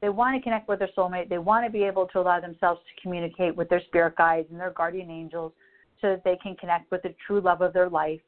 they 0.00 0.08
want 0.08 0.36
to 0.36 0.42
connect 0.42 0.68
with 0.68 0.78
their 0.78 0.88
soulmate. 0.96 1.28
They 1.28 1.38
want 1.38 1.66
to 1.66 1.72
be 1.72 1.82
able 1.82 2.06
to 2.08 2.20
allow 2.20 2.40
themselves 2.40 2.80
to 2.80 3.02
communicate 3.02 3.56
with 3.56 3.68
their 3.68 3.82
spirit 3.86 4.16
guides 4.16 4.48
and 4.50 4.60
their 4.60 4.70
guardian 4.70 5.10
angels 5.10 5.52
so 6.00 6.10
that 6.10 6.22
they 6.24 6.36
can 6.40 6.54
connect 6.56 6.90
with 6.90 7.02
the 7.02 7.14
true 7.26 7.40
love 7.40 7.60
of 7.60 7.72
their 7.72 7.88
life. 7.88 8.20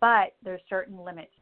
But 0.00 0.34
there's 0.42 0.62
certain 0.70 1.04
limits. 1.04 1.32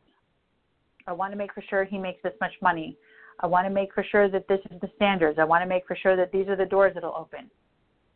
I 1.10 1.14
want 1.14 1.32
to 1.32 1.36
make 1.36 1.52
for 1.52 1.62
sure 1.68 1.84
he 1.84 1.98
makes 1.98 2.22
this 2.22 2.32
much 2.40 2.52
money. 2.62 2.96
I 3.40 3.46
want 3.46 3.66
to 3.66 3.70
make 3.70 3.92
for 3.94 4.04
sure 4.04 4.28
that 4.30 4.48
this 4.48 4.60
is 4.70 4.80
the 4.80 4.90
standards. 4.96 5.38
I 5.38 5.44
want 5.44 5.62
to 5.62 5.68
make 5.68 5.86
for 5.86 5.96
sure 5.96 6.16
that 6.16 6.32
these 6.32 6.48
are 6.48 6.56
the 6.56 6.66
doors 6.66 6.92
that'll 6.94 7.14
open. 7.16 7.50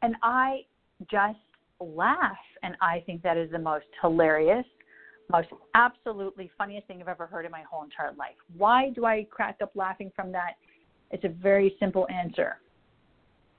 And 0.03 0.17
I 0.23 0.63
just 1.11 1.39
laugh 1.81 2.37
and 2.63 2.77
I 2.81 3.03
think 3.07 3.23
that 3.23 3.37
is 3.37 3.51
the 3.51 3.59
most 3.59 3.87
hilarious, 4.01 4.65
most 5.31 5.49
absolutely 5.75 6.51
funniest 6.57 6.87
thing 6.87 7.01
I've 7.01 7.09
ever 7.09 7.27
heard 7.27 7.45
in 7.45 7.51
my 7.51 7.63
whole 7.71 7.85
entire 7.85 8.13
life. 8.15 8.37
Why 8.57 8.91
do 8.91 9.05
I 9.05 9.27
crack 9.31 9.59
up 9.63 9.73
laughing 9.75 10.13
from 10.15 10.31
that? 10.33 10.55
It's 11.11 11.25
a 11.25 11.29
very 11.29 11.77
simple 11.81 12.07
answer. 12.09 12.59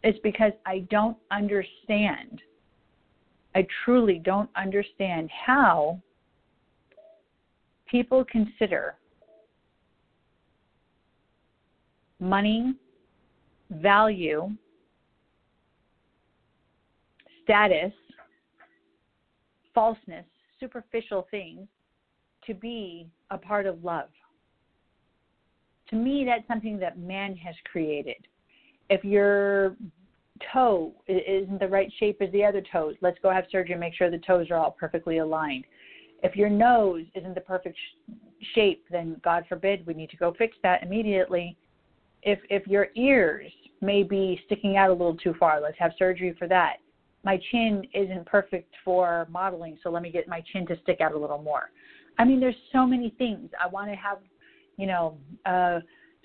It's 0.03 0.19
because 0.23 0.51
I 0.65 0.85
don't 0.89 1.17
understand 1.31 2.41
I 3.55 3.65
truly 3.85 4.19
don't 4.19 4.49
understand 4.57 5.29
how 5.45 6.01
people 7.89 8.25
consider 8.29 8.95
money, 12.25 12.75
value, 13.69 14.49
status, 17.43 17.93
falseness, 19.73 20.25
superficial 20.59 21.27
things 21.31 21.67
to 22.45 22.53
be 22.53 23.07
a 23.31 23.37
part 23.37 23.65
of 23.65 23.83
love. 23.83 24.09
To 25.89 25.95
me, 25.95 26.25
that's 26.25 26.47
something 26.47 26.79
that 26.79 26.97
man 26.97 27.35
has 27.35 27.55
created. 27.71 28.27
If 28.89 29.03
you're 29.03 29.75
toe 30.53 30.93
isn't 31.07 31.59
the 31.59 31.67
right 31.67 31.91
shape 31.99 32.21
as 32.21 32.31
the 32.31 32.43
other 32.43 32.61
toes. 32.71 32.95
Let's 33.01 33.17
go 33.21 33.31
have 33.31 33.45
surgery 33.51 33.73
and 33.73 33.79
make 33.79 33.93
sure 33.93 34.09
the 34.09 34.17
toes 34.19 34.47
are 34.51 34.57
all 34.57 34.71
perfectly 34.71 35.19
aligned. 35.19 35.65
If 36.23 36.35
your 36.35 36.49
nose 36.49 37.05
isn't 37.13 37.35
the 37.35 37.41
perfect 37.41 37.77
sh- 37.77 38.13
shape, 38.53 38.83
then 38.89 39.19
God 39.23 39.45
forbid 39.47 39.85
we 39.85 39.93
need 39.93 40.09
to 40.09 40.17
go 40.17 40.33
fix 40.37 40.55
that 40.63 40.83
immediately. 40.83 41.57
If 42.25 42.39
if 42.49 42.67
your 42.67 42.87
ears 42.95 43.51
may 43.81 44.03
be 44.03 44.39
sticking 44.45 44.77
out 44.77 44.89
a 44.89 44.93
little 44.93 45.15
too 45.15 45.33
far, 45.39 45.61
let's 45.61 45.79
have 45.79 45.91
surgery 45.97 46.35
for 46.37 46.47
that. 46.47 46.77
My 47.23 47.39
chin 47.51 47.83
isn't 47.93 48.25
perfect 48.25 48.73
for 48.83 49.27
modeling, 49.31 49.77
so 49.81 49.89
let 49.89 50.03
me 50.03 50.11
get 50.11 50.27
my 50.27 50.43
chin 50.51 50.67
to 50.67 50.77
stick 50.83 51.01
out 51.01 51.13
a 51.13 51.17
little 51.17 51.41
more. 51.41 51.71
I 52.19 52.25
mean, 52.25 52.39
there's 52.39 52.55
so 52.73 52.85
many 52.85 53.15
things. 53.17 53.49
I 53.61 53.67
want 53.67 53.89
to 53.89 53.95
have, 53.95 54.19
you 54.77 54.87
know, 54.87 55.17
uh 55.45 55.79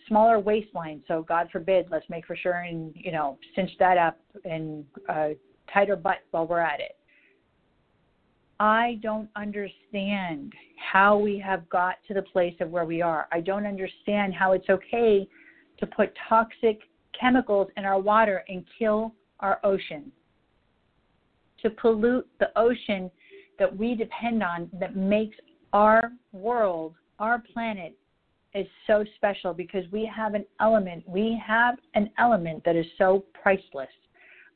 smaller 0.08 0.38
waistline. 0.40 1.02
So 1.08 1.22
God 1.22 1.48
forbid, 1.52 1.86
let's 1.90 2.04
make 2.10 2.26
for 2.26 2.36
sure 2.36 2.64
and 2.68 2.92
you 2.94 3.12
know 3.12 3.38
cinch 3.54 3.70
that 3.78 3.96
up 3.96 4.18
and 4.44 4.84
uh, 5.08 5.28
tighter 5.72 5.96
butt 5.96 6.18
while 6.32 6.46
we're 6.46 6.60
at 6.60 6.80
it. 6.80 6.96
I 8.58 8.98
don't 9.02 9.30
understand 9.36 10.52
how 10.92 11.16
we 11.16 11.38
have 11.38 11.66
got 11.70 11.94
to 12.08 12.14
the 12.14 12.22
place 12.22 12.54
of 12.60 12.70
where 12.70 12.84
we 12.84 13.00
are. 13.00 13.26
I 13.32 13.40
don't 13.40 13.64
understand 13.64 14.34
how 14.34 14.52
it's 14.52 14.68
okay 14.68 15.26
to 15.80 15.86
put 15.86 16.12
toxic 16.28 16.80
chemicals 17.18 17.68
in 17.76 17.84
our 17.84 17.98
water 17.98 18.44
and 18.48 18.64
kill 18.78 19.14
our 19.40 19.58
ocean. 19.64 20.12
To 21.62 21.70
pollute 21.70 22.28
the 22.38 22.50
ocean 22.56 23.10
that 23.58 23.74
we 23.74 23.94
depend 23.94 24.42
on 24.42 24.70
that 24.78 24.96
makes 24.96 25.36
our 25.72 26.12
world, 26.32 26.94
our 27.18 27.42
planet, 27.52 27.96
is 28.54 28.66
so 28.86 29.04
special 29.16 29.52
because 29.54 29.84
we 29.92 30.10
have 30.14 30.34
an 30.34 30.44
element, 30.60 31.08
we 31.08 31.40
have 31.46 31.76
an 31.94 32.10
element 32.18 32.64
that 32.64 32.74
is 32.74 32.86
so 32.98 33.24
priceless, 33.40 33.88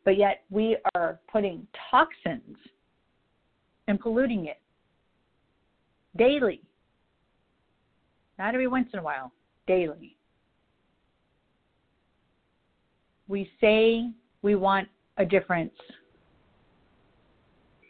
but 0.05 0.17
yet 0.17 0.43
we 0.51 0.77
are 0.95 1.21
putting 1.31 1.67
toxins 1.91 2.57
and 3.87 4.01
polluting 4.01 4.47
it 4.47 4.61
daily. 6.17 6.61
Not 8.39 8.55
every 8.55 8.67
once 8.67 8.89
in 8.93 8.99
a 8.99 9.03
while, 9.03 9.33
daily. 9.67 10.17
We 13.29 13.51
say 13.61 14.11
we 14.43 14.55
want 14.55 14.89
a 15.17 15.25
difference. 15.25 15.75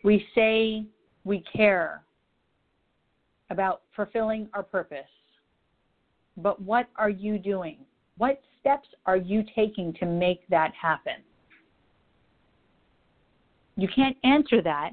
We 0.03 0.27
say 0.35 0.85
we 1.25 1.43
care 1.55 2.03
about 3.51 3.83
fulfilling 3.97 4.49
our 4.55 4.63
purpose 4.63 5.07
but 6.37 6.61
what 6.61 6.89
are 6.97 7.11
you 7.11 7.39
doing? 7.39 7.79
What 8.19 8.41
steps 8.61 8.89
are 9.07 9.17
you 9.17 9.45
taking 9.55 9.93
to 9.95 10.07
make 10.07 10.47
that 10.49 10.73
happen? 10.81 11.23
You 13.77 13.89
can't 13.95 14.17
answer 14.25 14.63
that 14.63 14.91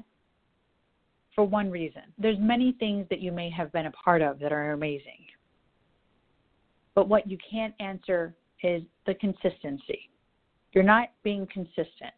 for 1.34 1.44
one 1.44 1.70
reason. 1.70 2.02
There's 2.18 2.38
many 2.38 2.72
things 2.78 3.06
that 3.10 3.20
you 3.20 3.32
may 3.32 3.48
have 3.50 3.72
been 3.72 3.86
a 3.86 3.92
part 3.92 4.22
of 4.22 4.38
that 4.40 4.52
are 4.52 4.72
amazing. 4.72 5.26
But 6.94 7.08
what 7.08 7.28
you 7.28 7.38
can't 7.48 7.74
answer 7.80 8.34
is 8.62 8.82
the 9.06 9.14
consistency. 9.14 10.10
You're 10.72 10.84
not 10.84 11.10
being 11.22 11.46
consistent. 11.52 12.14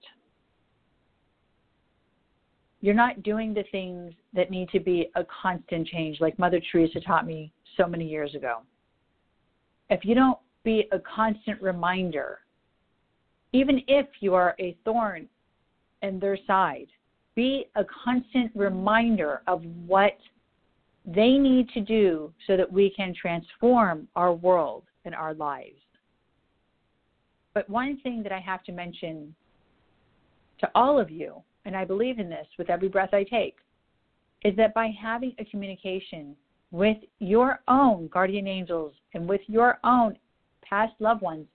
You're 2.80 2.94
not 2.94 3.22
doing 3.22 3.54
the 3.54 3.64
things 3.72 4.12
that 4.34 4.50
need 4.50 4.68
to 4.70 4.80
be 4.80 5.10
a 5.16 5.24
constant 5.42 5.88
change, 5.88 6.20
like 6.20 6.38
Mother 6.38 6.60
Teresa 6.70 7.00
taught 7.00 7.26
me 7.26 7.52
so 7.76 7.86
many 7.86 8.06
years 8.06 8.34
ago. 8.34 8.58
If 9.90 10.04
you 10.04 10.14
don't 10.14 10.38
be 10.64 10.86
a 10.92 10.98
constant 10.98 11.60
reminder, 11.62 12.40
even 13.52 13.82
if 13.88 14.06
you 14.20 14.34
are 14.34 14.54
a 14.58 14.76
thorn 14.84 15.28
in 16.02 16.18
their 16.18 16.38
side, 16.46 16.86
be 17.34 17.66
a 17.74 17.84
constant 18.04 18.52
reminder 18.54 19.42
of 19.46 19.64
what 19.86 20.16
they 21.06 21.38
need 21.38 21.68
to 21.70 21.80
do 21.80 22.32
so 22.46 22.56
that 22.56 22.70
we 22.70 22.90
can 22.90 23.14
transform 23.14 24.08
our 24.14 24.32
world 24.32 24.84
and 25.04 25.14
our 25.14 25.34
lives. 25.34 25.80
But 27.54 27.70
one 27.70 27.98
thing 28.00 28.22
that 28.24 28.32
I 28.32 28.40
have 28.40 28.64
to 28.64 28.72
mention 28.72 29.34
to 30.58 30.70
all 30.74 30.98
of 30.98 31.10
you, 31.10 31.42
and 31.64 31.76
I 31.76 31.84
believe 31.84 32.18
in 32.18 32.28
this 32.28 32.46
with 32.58 32.68
every 32.68 32.88
breath 32.88 33.14
I 33.14 33.24
take, 33.24 33.56
is 34.44 34.54
that 34.56 34.74
by 34.74 34.88
having 35.00 35.34
a 35.38 35.44
communication 35.46 36.36
with 36.72 36.98
your 37.20 37.60
own 37.68 38.08
guardian 38.08 38.48
angels 38.48 38.92
and 39.14 39.28
with 39.28 39.40
your 39.46 39.78
own 39.84 40.18
past 40.62 40.92
loved 40.98 41.22
ones, 41.22 41.46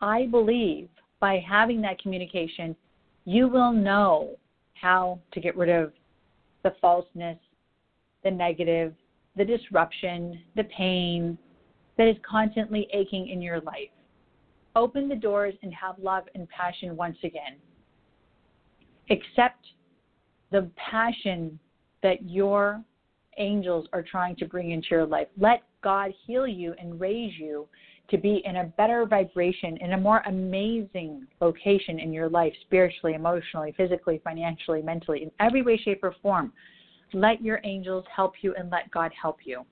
I 0.00 0.26
believe 0.26 0.88
by 1.18 1.38
having 1.46 1.80
that 1.82 2.00
communication, 2.00 2.76
you 3.24 3.48
will 3.48 3.72
know 3.72 4.36
how 4.74 5.18
to 5.32 5.40
get 5.40 5.56
rid 5.56 5.70
of 5.70 5.92
the 6.62 6.74
falseness, 6.80 7.38
the 8.22 8.30
negative, 8.30 8.94
the 9.36 9.44
disruption, 9.44 10.40
the 10.56 10.64
pain 10.64 11.38
that 11.96 12.08
is 12.08 12.16
constantly 12.28 12.86
aching 12.92 13.28
in 13.28 13.42
your 13.42 13.60
life. 13.60 13.88
Open 14.76 15.08
the 15.08 15.16
doors 15.16 15.54
and 15.62 15.72
have 15.74 15.98
love 15.98 16.24
and 16.34 16.48
passion 16.48 16.96
once 16.96 17.18
again. 17.24 17.56
Accept 19.10 19.66
the 20.52 20.70
passion 20.76 21.58
that 22.02 22.28
your 22.28 22.82
angels 23.38 23.86
are 23.92 24.02
trying 24.02 24.36
to 24.36 24.46
bring 24.46 24.70
into 24.70 24.88
your 24.90 25.06
life. 25.06 25.28
Let 25.38 25.62
God 25.82 26.12
heal 26.26 26.46
you 26.46 26.74
and 26.78 27.00
raise 27.00 27.32
you 27.38 27.66
to 28.10 28.18
be 28.18 28.42
in 28.44 28.56
a 28.56 28.64
better 28.76 29.06
vibration, 29.06 29.76
in 29.78 29.92
a 29.92 29.98
more 29.98 30.22
amazing 30.26 31.26
location 31.40 31.98
in 32.00 32.12
your 32.12 32.28
life, 32.28 32.52
spiritually, 32.62 33.14
emotionally, 33.14 33.72
physically, 33.76 34.20
financially, 34.24 34.82
mentally, 34.82 35.22
in 35.22 35.30
every 35.38 35.62
way, 35.62 35.76
shape, 35.76 36.02
or 36.02 36.14
form. 36.20 36.52
Let 37.12 37.42
your 37.42 37.60
angels 37.64 38.04
help 38.14 38.34
you 38.42 38.54
and 38.56 38.70
let 38.70 38.90
God 38.90 39.12
help 39.20 39.38
you. 39.44 39.64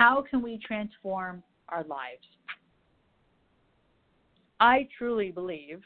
How 0.00 0.22
can 0.22 0.40
we 0.40 0.58
transform 0.66 1.42
our 1.68 1.84
lives? 1.84 2.24
I 4.58 4.88
truly 4.96 5.30
believe 5.30 5.82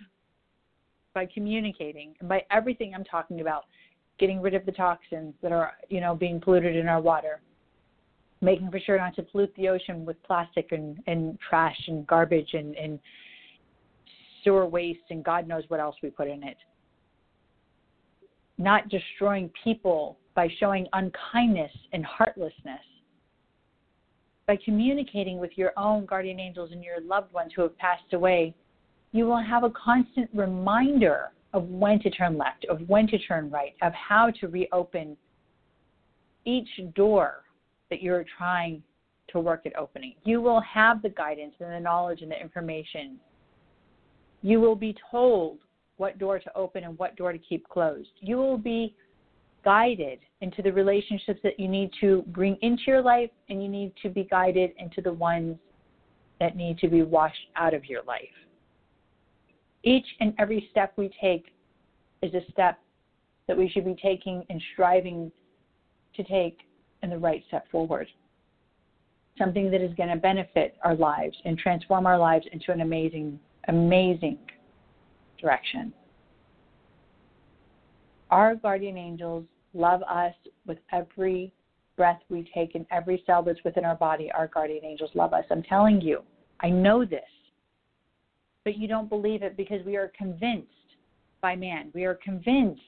by 1.14 1.26
communicating 1.34 2.14
and 2.20 2.28
by 2.28 2.44
everything 2.52 2.94
I'm 2.94 3.02
talking 3.02 3.40
about, 3.40 3.64
getting 4.20 4.40
rid 4.40 4.54
of 4.54 4.64
the 4.66 4.70
toxins 4.70 5.34
that 5.42 5.50
are, 5.50 5.72
you 5.88 6.00
know, 6.00 6.14
being 6.14 6.40
polluted 6.40 6.76
in 6.76 6.86
our 6.86 7.00
water, 7.00 7.40
making 8.40 8.70
for 8.70 8.78
sure 8.78 8.98
not 8.98 9.16
to 9.16 9.24
pollute 9.24 9.52
the 9.56 9.68
ocean 9.68 10.04
with 10.04 10.22
plastic 10.22 10.70
and, 10.70 10.96
and 11.08 11.36
trash 11.48 11.76
and 11.88 12.06
garbage 12.06 12.50
and, 12.54 12.76
and 12.76 13.00
sewer 14.44 14.64
waste 14.64 15.10
and 15.10 15.24
God 15.24 15.48
knows 15.48 15.64
what 15.66 15.80
else 15.80 15.96
we 16.04 16.10
put 16.10 16.28
in 16.28 16.44
it. 16.44 16.58
Not 18.58 18.88
destroying 18.90 19.50
people 19.64 20.18
by 20.36 20.46
showing 20.60 20.86
unkindness 20.92 21.72
and 21.92 22.06
heartlessness. 22.06 22.78
By 24.46 24.58
communicating 24.62 25.38
with 25.38 25.52
your 25.56 25.72
own 25.76 26.04
guardian 26.04 26.38
angels 26.38 26.70
and 26.72 26.84
your 26.84 27.00
loved 27.00 27.32
ones 27.32 27.52
who 27.56 27.62
have 27.62 27.76
passed 27.78 28.12
away, 28.12 28.54
you 29.12 29.26
will 29.26 29.42
have 29.42 29.64
a 29.64 29.70
constant 29.70 30.28
reminder 30.34 31.30
of 31.54 31.68
when 31.68 32.00
to 32.00 32.10
turn 32.10 32.36
left, 32.36 32.66
of 32.68 32.80
when 32.88 33.06
to 33.06 33.18
turn 33.18 33.50
right, 33.50 33.74
of 33.80 33.92
how 33.94 34.30
to 34.40 34.48
reopen 34.48 35.16
each 36.44 36.68
door 36.94 37.44
that 37.90 38.02
you're 38.02 38.24
trying 38.36 38.82
to 39.28 39.40
work 39.40 39.64
at 39.64 39.76
opening. 39.76 40.14
You 40.24 40.40
will 40.40 40.60
have 40.60 41.00
the 41.00 41.08
guidance 41.08 41.54
and 41.60 41.72
the 41.72 41.80
knowledge 41.80 42.22
and 42.22 42.30
the 42.30 42.40
information. 42.40 43.16
You 44.42 44.60
will 44.60 44.76
be 44.76 44.94
told 45.10 45.58
what 45.96 46.18
door 46.18 46.38
to 46.38 46.56
open 46.56 46.84
and 46.84 46.98
what 46.98 47.16
door 47.16 47.32
to 47.32 47.38
keep 47.38 47.66
closed. 47.68 48.10
You 48.20 48.36
will 48.36 48.58
be 48.58 48.94
guided 49.64 50.20
into 50.40 50.62
the 50.62 50.72
relationships 50.72 51.40
that 51.42 51.58
you 51.58 51.68
need 51.68 51.90
to 52.00 52.22
bring 52.28 52.56
into 52.62 52.82
your 52.86 53.02
life, 53.02 53.30
and 53.48 53.62
you 53.62 53.68
need 53.68 53.92
to 54.02 54.08
be 54.08 54.24
guided 54.24 54.72
into 54.78 55.00
the 55.00 55.12
ones 55.12 55.56
that 56.40 56.56
need 56.56 56.78
to 56.78 56.88
be 56.88 57.02
washed 57.02 57.48
out 57.56 57.74
of 57.74 57.84
your 57.86 58.02
life. 58.04 58.22
Each 59.82 60.06
and 60.20 60.34
every 60.38 60.68
step 60.70 60.92
we 60.96 61.10
take 61.20 61.46
is 62.22 62.34
a 62.34 62.40
step 62.50 62.78
that 63.46 63.56
we 63.56 63.68
should 63.68 63.84
be 63.84 63.96
taking 64.02 64.44
and 64.50 64.60
striving 64.72 65.30
to 66.16 66.24
take 66.24 66.58
in 67.02 67.10
the 67.10 67.18
right 67.18 67.42
step 67.48 67.70
forward. 67.70 68.06
Something 69.38 69.70
that 69.70 69.80
is 69.80 69.92
going 69.94 70.08
to 70.08 70.16
benefit 70.16 70.76
our 70.84 70.94
lives 70.94 71.36
and 71.44 71.58
transform 71.58 72.06
our 72.06 72.18
lives 72.18 72.46
into 72.52 72.72
an 72.72 72.80
amazing, 72.80 73.38
amazing 73.68 74.38
direction. 75.40 75.92
Our 78.30 78.54
guardian 78.54 78.96
angels 78.96 79.44
love 79.74 80.02
us 80.02 80.34
with 80.66 80.78
every 80.92 81.52
breath 81.96 82.20
we 82.28 82.48
take 82.54 82.74
and 82.74 82.86
every 82.90 83.22
cell 83.26 83.42
that's 83.42 83.62
within 83.64 83.84
our 83.84 83.94
body. 83.94 84.30
Our 84.32 84.48
guardian 84.48 84.84
angels 84.84 85.10
love 85.14 85.32
us. 85.32 85.44
I'm 85.50 85.62
telling 85.62 86.00
you, 86.00 86.22
I 86.60 86.70
know 86.70 87.04
this, 87.04 87.20
but 88.64 88.78
you 88.78 88.88
don't 88.88 89.08
believe 89.08 89.42
it 89.42 89.56
because 89.56 89.84
we 89.84 89.96
are 89.96 90.10
convinced 90.16 90.68
by 91.40 91.54
man, 91.54 91.90
we 91.94 92.04
are 92.04 92.18
convinced 92.24 92.80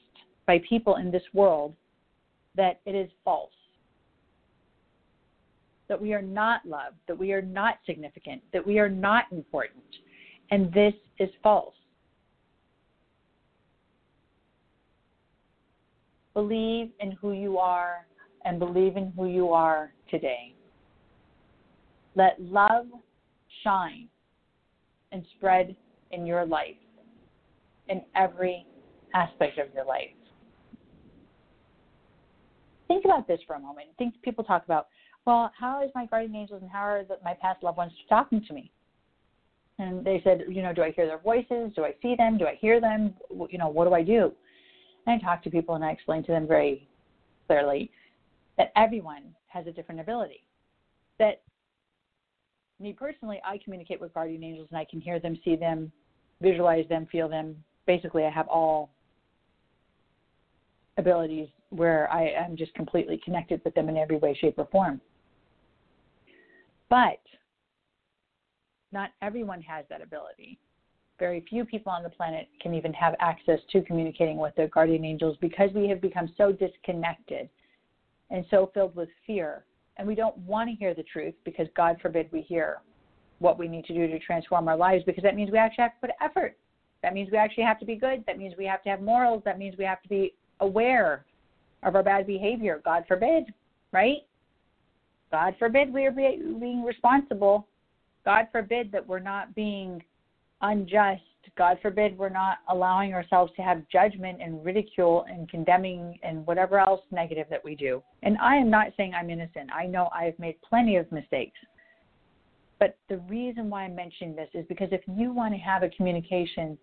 by 0.45 0.59
people 0.67 0.95
in 0.95 1.11
this 1.11 1.23
world 1.33 1.75
that 2.55 2.79
it 2.85 2.95
is 2.95 3.09
false 3.23 3.51
that 5.87 6.01
we 6.01 6.13
are 6.13 6.21
not 6.21 6.65
loved, 6.65 6.97
that 7.07 7.17
we 7.17 7.31
are 7.31 7.41
not 7.41 7.75
significant, 7.85 8.41
that 8.53 8.65
we 8.65 8.79
are 8.79 8.89
not 8.89 9.25
important. 9.31 9.83
And 10.51 10.71
this 10.73 10.93
is 11.19 11.29
false. 11.41 11.73
Believe 16.37 16.91
in 16.99 17.13
who 17.13 17.31
you 17.31 17.57
are 17.57 18.05
and 18.45 18.59
believe 18.59 18.95
in 18.95 19.11
who 19.15 19.25
you 19.25 19.49
are 19.49 19.91
today. 20.07 20.53
Let 22.13 22.39
love 22.39 22.85
shine 23.63 24.07
and 25.11 25.25
spread 25.35 25.75
in 26.11 26.27
your 26.27 26.45
life, 26.45 26.75
in 27.89 28.03
every 28.15 28.67
aspect 29.15 29.57
of 29.57 29.73
your 29.73 29.83
life. 29.83 30.11
Think 32.87 33.05
about 33.05 33.27
this 33.27 33.39
for 33.47 33.55
a 33.55 33.59
moment. 33.59 33.87
Think 33.97 34.13
people 34.21 34.43
talk 34.43 34.63
about 34.63 34.89
well, 35.25 35.51
how 35.59 35.83
is 35.83 35.89
my 35.95 36.05
guardian 36.05 36.35
angels 36.35 36.61
and 36.61 36.69
how 36.69 36.83
are 36.83 37.03
the, 37.03 37.17
my 37.23 37.33
past 37.33 37.63
loved 37.63 37.79
ones 37.79 37.93
talking 38.07 38.45
to 38.47 38.53
me? 38.53 38.69
And 39.79 40.05
they 40.05 40.21
said, 40.23 40.43
you 40.47 40.61
know, 40.61 40.71
do 40.71 40.83
I 40.83 40.91
hear 40.91 41.07
their 41.07 41.17
voices? 41.17 41.73
Do 41.75 41.83
I 41.83 41.95
see 42.03 42.13
them? 42.15 42.37
Do 42.37 42.45
I 42.45 42.59
hear 42.61 42.79
them? 42.79 43.15
You 43.49 43.57
know, 43.57 43.69
what 43.69 43.85
do 43.85 43.95
I 43.95 44.03
do? 44.03 44.33
And 45.07 45.21
I 45.21 45.25
talk 45.25 45.41
to 45.43 45.49
people 45.49 45.75
and 45.75 45.83
I 45.83 45.91
explain 45.91 46.23
to 46.25 46.31
them 46.31 46.45
very 46.45 46.87
clearly 47.47 47.89
that 48.57 48.71
everyone 48.75 49.23
has 49.47 49.65
a 49.65 49.71
different 49.71 50.01
ability. 50.01 50.43
That 51.17 51.41
me 52.79 52.93
personally, 52.93 53.41
I 53.43 53.57
communicate 53.63 54.01
with 54.01 54.13
guardian 54.13 54.43
angels 54.43 54.67
and 54.69 54.77
I 54.77 54.85
can 54.85 54.99
hear 54.99 55.19
them, 55.19 55.39
see 55.43 55.55
them, 55.55 55.91
visualize 56.41 56.87
them, 56.89 57.07
feel 57.09 57.29
them. 57.29 57.55
Basically, 57.87 58.25
I 58.25 58.29
have 58.29 58.47
all 58.49 58.91
abilities 60.97 61.47
where 61.69 62.11
I 62.11 62.29
am 62.29 62.57
just 62.57 62.73
completely 62.73 63.19
connected 63.23 63.61
with 63.63 63.73
them 63.75 63.87
in 63.89 63.97
every 63.97 64.17
way, 64.17 64.37
shape, 64.39 64.55
or 64.57 64.67
form. 64.71 64.99
But 66.89 67.21
not 68.91 69.11
everyone 69.21 69.61
has 69.61 69.85
that 69.89 70.01
ability. 70.01 70.59
Very 71.19 71.43
few 71.49 71.65
people 71.65 71.91
on 71.91 72.03
the 72.03 72.09
planet 72.09 72.47
can 72.61 72.73
even 72.73 72.93
have 72.93 73.15
access 73.19 73.59
to 73.71 73.81
communicating 73.81 74.37
with 74.37 74.55
their 74.55 74.67
guardian 74.67 75.03
angels 75.03 75.37
because 75.41 75.71
we 75.73 75.87
have 75.89 75.99
become 75.99 76.31
so 76.37 76.51
disconnected 76.51 77.49
and 78.29 78.45
so 78.51 78.69
filled 78.73 78.95
with 78.95 79.09
fear. 79.25 79.65
And 79.97 80.07
we 80.07 80.13
don't 80.13 80.37
want 80.39 80.69
to 80.69 80.75
hear 80.75 80.93
the 80.93 81.03
truth 81.03 81.33
because, 81.43 81.67
God 81.75 81.97
forbid, 82.01 82.29
we 82.31 82.41
hear 82.41 82.81
what 83.39 83.57
we 83.57 83.67
need 83.67 83.85
to 83.85 83.93
do 83.93 84.07
to 84.07 84.19
transform 84.19 84.67
our 84.67 84.77
lives 84.77 85.03
because 85.05 85.23
that 85.23 85.35
means 85.35 85.51
we 85.51 85.57
actually 85.57 85.83
have 85.83 85.99
to 85.99 86.07
put 86.07 86.15
effort. 86.21 86.55
That 87.01 87.13
means 87.13 87.29
we 87.31 87.37
actually 87.37 87.63
have 87.63 87.79
to 87.79 87.85
be 87.85 87.95
good. 87.95 88.23
That 88.27 88.37
means 88.37 88.53
we 88.57 88.65
have 88.65 88.83
to 88.83 88.89
have 88.89 89.01
morals. 89.01 89.41
That 89.45 89.57
means 89.57 89.75
we 89.77 89.85
have 89.85 90.01
to 90.03 90.09
be 90.09 90.33
aware 90.59 91.25
of 91.83 91.95
our 91.95 92.03
bad 92.03 92.27
behavior. 92.27 92.81
God 92.83 93.05
forbid, 93.07 93.45
right? 93.91 94.17
God 95.31 95.55
forbid 95.59 95.93
we 95.93 96.05
are 96.05 96.11
being 96.11 96.83
responsible. 96.83 97.67
God 98.25 98.47
forbid 98.51 98.91
that 98.91 99.07
we're 99.07 99.19
not 99.19 99.53
being 99.55 100.03
unjust 100.61 101.21
God 101.57 101.79
forbid 101.81 102.17
we're 102.17 102.29
not 102.29 102.59
allowing 102.69 103.13
ourselves 103.13 103.51
to 103.55 103.61
have 103.63 103.87
judgment 103.91 104.39
and 104.41 104.63
ridicule 104.63 105.25
and 105.29 105.49
condemning 105.49 106.19
and 106.23 106.45
whatever 106.45 106.79
else 106.79 107.01
negative 107.11 107.47
that 107.49 107.65
we 107.65 107.75
do. 107.75 108.01
And 108.23 108.37
I 108.37 108.55
am 108.55 108.69
not 108.69 108.93
saying 108.95 109.13
I'm 109.13 109.29
innocent. 109.29 109.71
I 109.73 109.87
know 109.87 110.09
I've 110.13 110.37
made 110.39 110.55
plenty 110.61 110.97
of 110.97 111.11
mistakes. 111.11 111.57
But 112.79 112.95
the 113.09 113.17
reason 113.29 113.71
why 113.71 113.83
I'm 113.83 113.95
mentioning 113.95 114.35
this 114.35 114.49
is 114.53 114.65
because 114.69 114.89
if 114.91 115.01
you 115.07 115.33
want 115.33 115.53
to 115.55 115.59
have 115.59 115.81
a 115.81 115.89
communication 115.89 116.77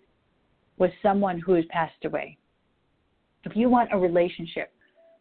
with 0.76 0.90
someone 1.02 1.38
who 1.38 1.54
has 1.54 1.64
passed 1.70 2.04
away, 2.04 2.36
if 3.44 3.54
you 3.54 3.68
want 3.68 3.90
a 3.92 3.98
relationship 3.98 4.72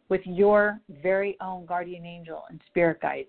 with 0.08 0.22
your 0.24 0.80
very 1.02 1.36
own 1.40 1.64
guardian 1.64 2.04
angel 2.04 2.42
and 2.50 2.60
spirit 2.66 3.00
guides, 3.00 3.28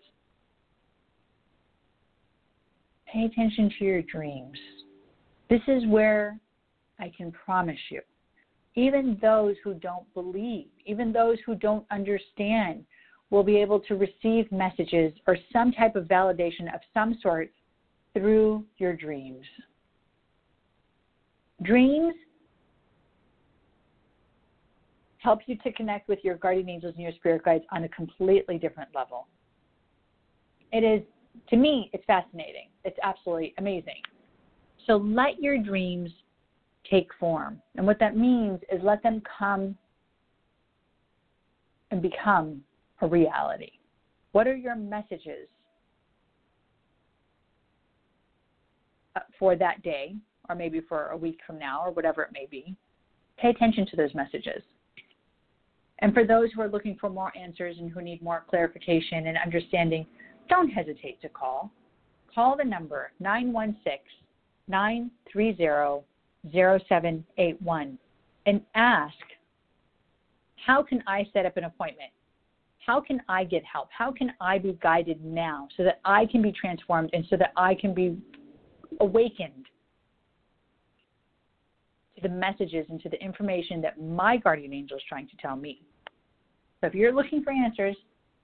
pay 3.06 3.26
attention 3.26 3.72
to 3.78 3.86
your 3.86 4.02
dreams 4.02 4.58
this 5.50 5.62
is 5.68 5.86
where 5.88 6.40
I 7.00 7.12
can 7.16 7.32
promise 7.32 7.80
you, 7.90 8.02
even 8.76 9.18
those 9.22 9.56
who 9.64 9.74
don't 9.74 10.12
believe, 10.14 10.68
even 10.86 11.12
those 11.12 11.38
who 11.46 11.56
don't 11.56 11.86
understand, 11.92 12.86
will 13.30 13.44
be 13.44 13.58
able 13.58 13.80
to 13.82 13.96
receive 13.96 14.52
messages 14.52 15.14
or 15.28 15.38
some 15.52 15.72
type 15.72 15.96
of 15.96 16.06
validation 16.06 16.74
of 16.74 16.80
some 16.94 17.18
sort 17.22 17.52
through 18.14 18.64
your 18.78 18.96
dreams. 18.96 19.46
Dreams 21.64 22.14
help 25.20 25.40
you 25.48 25.58
to 25.58 25.72
connect 25.74 26.08
with 26.08 26.20
your 26.24 26.36
guardian 26.36 26.70
angels 26.70 26.94
and 26.96 27.04
your 27.04 27.12
spirit 27.14 27.44
guides 27.44 27.64
on 27.72 27.84
a 27.84 27.90
completely 27.90 28.58
different 28.58 28.90
level. 28.94 29.28
It 30.72 30.84
is, 30.84 31.02
to 31.50 31.58
me, 31.58 31.90
it's 31.94 32.06
fascinating. 32.06 32.70
It's 32.84 32.98
absolutely 33.02 33.54
amazing. 33.58 34.02
So 34.88 34.98
let 34.98 35.42
your 35.42 35.58
dreams 35.58 36.12
take 36.90 37.10
form. 37.20 37.62
And 37.76 37.86
what 37.86 38.00
that 38.00 38.16
means 38.16 38.60
is 38.72 38.82
let 38.84 39.02
them 39.04 39.22
come 39.38 39.76
and 41.92 42.02
become 42.02 42.62
a 43.02 43.08
reality. 43.08 43.72
What 44.32 44.48
are 44.48 44.56
your 44.56 44.76
messages 44.76 45.48
uh, 49.16 49.22
for 49.40 49.56
that 49.56 49.82
day, 49.82 50.16
or 50.50 50.56
maybe 50.56 50.82
for 50.82 51.08
a 51.08 51.18
week 51.18 51.40
from 51.48 51.58
now, 51.58 51.84
or 51.86 51.92
whatever 51.92 52.24
it 52.24 52.32
may 52.34 52.48
be? 52.50 52.76
Pay 53.38 53.50
attention 53.50 53.86
to 53.88 53.96
those 53.96 54.14
messages. 54.14 54.62
And 56.00 56.14
for 56.14 56.26
those 56.26 56.52
who 56.54 56.62
are 56.62 56.68
looking 56.68 56.98
for 57.00 57.10
more 57.10 57.32
answers 57.38 57.78
and 57.80 57.90
who 57.90 58.02
need 58.02 58.22
more 58.22 58.44
clarification 58.50 59.28
and 59.28 59.38
understanding, 59.38 60.06
don't 60.50 60.70
hesitate 60.70 61.22
to 61.22 61.30
call. 61.30 61.72
Call 62.34 62.58
the 62.58 62.64
number 62.64 63.12
916 63.20 64.25
930 64.68 66.06
0781 66.52 67.98
and 68.46 68.62
ask, 68.76 69.16
How 70.66 70.84
can 70.84 71.04
I 71.08 71.28
set 71.34 71.46
up 71.46 71.58
an 71.58 71.66
appointment? 71.66 72.12
How 72.86 73.02
can 73.02 73.20
I 73.28 73.44
get 73.44 73.64
help? 73.64 73.90
How 73.92 74.12
can 74.12 74.32
I 74.40 74.60
be 74.60 74.78
guided 74.82 75.24
now 75.26 75.68
so 75.76 75.84
that 75.84 76.00
I 76.06 76.28
can 76.28 76.42
be 76.42 76.52
transformed 76.52 77.10
and 77.14 77.26
so 77.30 77.38
that 77.38 77.52
I 77.58 77.74
can 77.74 77.94
be 77.94 78.16
awakened 79.00 79.66
to 82.16 82.22
the 82.22 82.30
messages 82.30 82.86
and 82.90 83.02
to 83.02 83.10
the 83.10 83.22
information 83.22 83.82
that 83.82 84.00
my 84.00 84.38
guardian 84.38 84.72
angel 84.72 84.98
is 84.98 85.04
trying 85.10 85.28
to 85.30 85.38
tell 85.38 85.56
me? 85.56 85.82
So 86.82 86.88
if 86.88 86.94
you're 86.94 87.14
looking 87.14 87.44
for 87.44 87.52
answers, 87.52 87.96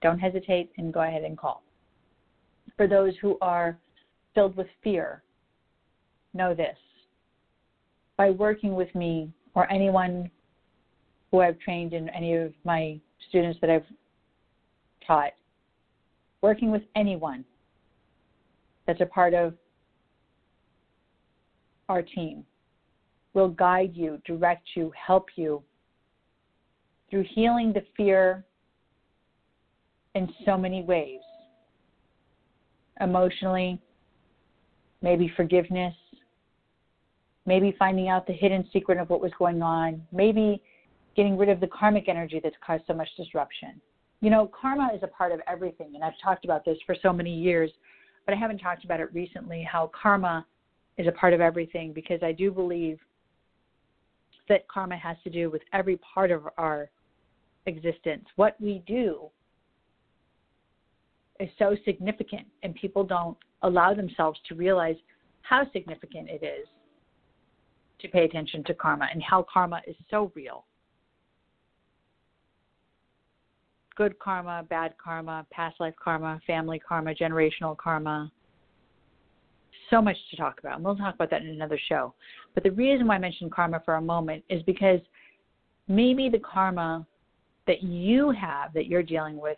don't 0.01 0.17
hesitate 0.17 0.71
and 0.77 0.91
go 0.91 1.01
ahead 1.01 1.23
and 1.23 1.37
call. 1.37 1.61
For 2.77 2.87
those 2.87 3.13
who 3.21 3.37
are 3.41 3.77
filled 4.33 4.55
with 4.55 4.67
fear 4.83 5.21
know 6.33 6.53
this. 6.53 6.77
By 8.17 8.31
working 8.31 8.75
with 8.75 8.93
me 8.95 9.31
or 9.53 9.71
anyone 9.71 10.29
who 11.31 11.41
I've 11.41 11.59
trained 11.59 11.93
in 11.93 12.09
any 12.09 12.35
of 12.35 12.53
my 12.63 12.99
students 13.29 13.59
that 13.61 13.69
I've 13.69 13.85
taught, 15.05 15.31
working 16.41 16.71
with 16.71 16.83
anyone 16.95 17.45
that's 18.85 19.01
a 19.01 19.05
part 19.05 19.33
of 19.33 19.53
our 21.89 22.01
team 22.01 22.45
will 23.33 23.49
guide 23.49 23.91
you, 23.93 24.21
direct 24.25 24.67
you, 24.75 24.91
help 24.95 25.27
you 25.35 25.61
through 27.09 27.25
healing 27.33 27.73
the 27.73 27.83
fear 27.95 28.43
in 30.15 30.29
so 30.45 30.57
many 30.57 30.83
ways. 30.83 31.19
Emotionally, 32.99 33.79
maybe 35.01 35.31
forgiveness, 35.35 35.93
maybe 37.45 37.75
finding 37.77 38.09
out 38.09 38.27
the 38.27 38.33
hidden 38.33 38.67
secret 38.71 38.97
of 38.97 39.09
what 39.09 39.21
was 39.21 39.31
going 39.37 39.61
on, 39.61 40.01
maybe 40.11 40.61
getting 41.15 41.37
rid 41.37 41.49
of 41.49 41.59
the 41.59 41.67
karmic 41.67 42.07
energy 42.07 42.39
that's 42.41 42.55
caused 42.65 42.83
so 42.87 42.93
much 42.93 43.09
disruption. 43.17 43.81
You 44.21 44.29
know, 44.29 44.49
karma 44.59 44.91
is 44.95 45.01
a 45.03 45.07
part 45.07 45.31
of 45.31 45.39
everything, 45.47 45.91
and 45.95 46.03
I've 46.03 46.19
talked 46.23 46.45
about 46.45 46.63
this 46.63 46.77
for 46.85 46.95
so 47.01 47.11
many 47.11 47.33
years, 47.33 47.71
but 48.25 48.35
I 48.35 48.37
haven't 48.37 48.59
talked 48.59 48.85
about 48.85 48.99
it 48.99 49.11
recently 49.13 49.67
how 49.69 49.89
karma 49.99 50.45
is 50.97 51.07
a 51.07 51.11
part 51.11 51.33
of 51.33 51.41
everything 51.41 51.91
because 51.91 52.21
I 52.21 52.31
do 52.31 52.51
believe 52.51 52.99
that 54.47 54.67
karma 54.67 54.97
has 54.97 55.17
to 55.23 55.29
do 55.29 55.49
with 55.49 55.61
every 55.73 55.97
part 55.97 56.29
of 56.29 56.47
our 56.57 56.89
existence. 57.65 58.25
What 58.35 58.55
we 58.61 58.83
do 58.85 59.29
is 61.39 61.49
so 61.57 61.75
significant, 61.85 62.45
and 62.61 62.75
people 62.75 63.03
don't 63.03 63.37
allow 63.63 63.93
themselves 63.95 64.39
to 64.47 64.55
realize 64.55 64.95
how 65.41 65.63
significant 65.71 66.29
it 66.29 66.43
is 66.43 66.67
to 68.01 68.07
pay 68.07 68.25
attention 68.25 68.63
to 68.65 68.73
karma 68.73 69.07
and 69.11 69.21
how 69.21 69.45
karma 69.51 69.81
is 69.87 69.95
so 70.09 70.31
real. 70.35 70.65
Good 73.95 74.17
karma, 74.19 74.65
bad 74.69 74.95
karma, 75.03 75.45
past 75.51 75.79
life 75.79 75.93
karma, 76.01 76.39
family 76.47 76.79
karma, 76.79 77.13
generational 77.13 77.77
karma. 77.77 78.31
So 79.89 80.01
much 80.01 80.17
to 80.31 80.37
talk 80.37 80.59
about. 80.59 80.75
And 80.75 80.85
we'll 80.85 80.95
talk 80.95 81.15
about 81.15 81.29
that 81.31 81.41
in 81.41 81.49
another 81.49 81.79
show. 81.89 82.13
But 82.53 82.63
the 82.63 82.71
reason 82.71 83.07
why 83.07 83.15
I 83.15 83.19
mentioned 83.19 83.51
karma 83.51 83.81
for 83.83 83.95
a 83.95 84.01
moment 84.01 84.43
is 84.49 84.63
because 84.63 84.99
maybe 85.87 86.29
the 86.29 86.39
karma 86.39 87.05
that 87.67 87.83
you 87.83 88.31
have 88.31 88.73
that 88.73 88.87
you're 88.87 89.03
dealing 89.03 89.37
with 89.37 89.57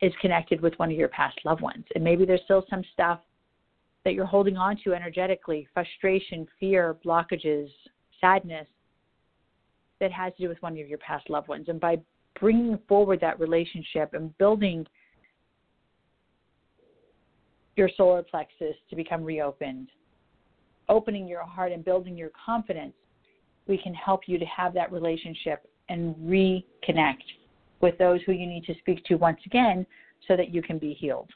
is 0.00 0.12
connected 0.20 0.60
with 0.60 0.74
one 0.78 0.90
of 0.90 0.96
your 0.96 1.08
past 1.08 1.38
loved 1.44 1.60
ones. 1.60 1.84
And 1.94 2.04
maybe 2.04 2.24
there's 2.24 2.40
still 2.44 2.64
some 2.70 2.84
stuff 2.92 3.20
that 4.08 4.14
you're 4.14 4.24
holding 4.24 4.56
on 4.56 4.74
to 4.82 4.94
energetically 4.94 5.68
frustration, 5.74 6.48
fear, 6.58 6.96
blockages, 7.04 7.68
sadness 8.22 8.66
that 10.00 10.10
has 10.10 10.32
to 10.38 10.44
do 10.44 10.48
with 10.48 10.56
one 10.62 10.72
of 10.78 10.88
your 10.88 10.96
past 10.96 11.28
loved 11.28 11.46
ones. 11.46 11.66
And 11.68 11.78
by 11.78 11.98
bringing 12.40 12.78
forward 12.88 13.20
that 13.20 13.38
relationship 13.38 14.14
and 14.14 14.36
building 14.38 14.86
your 17.76 17.90
solar 17.98 18.22
plexus 18.22 18.76
to 18.88 18.96
become 18.96 19.22
reopened, 19.22 19.88
opening 20.88 21.28
your 21.28 21.42
heart 21.42 21.70
and 21.70 21.84
building 21.84 22.16
your 22.16 22.30
confidence, 22.46 22.94
we 23.66 23.76
can 23.76 23.92
help 23.92 24.22
you 24.26 24.38
to 24.38 24.46
have 24.46 24.72
that 24.72 24.90
relationship 24.90 25.68
and 25.90 26.14
reconnect 26.16 27.24
with 27.82 27.98
those 27.98 28.20
who 28.24 28.32
you 28.32 28.46
need 28.46 28.64
to 28.64 28.74
speak 28.78 29.04
to 29.04 29.16
once 29.16 29.40
again 29.44 29.84
so 30.26 30.34
that 30.34 30.48
you 30.48 30.62
can 30.62 30.78
be 30.78 30.94
healed. 30.94 31.28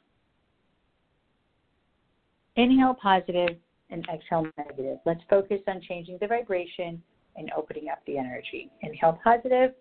Inhale 2.56 2.94
positive 2.94 3.56
and 3.90 4.06
exhale 4.12 4.46
negative. 4.58 4.98
Let's 5.06 5.22
focus 5.30 5.60
on 5.68 5.80
changing 5.88 6.18
the 6.20 6.26
vibration 6.26 7.02
and 7.36 7.50
opening 7.56 7.88
up 7.88 8.00
the 8.06 8.18
energy. 8.18 8.70
Inhale 8.82 9.18
positive. 9.24 9.72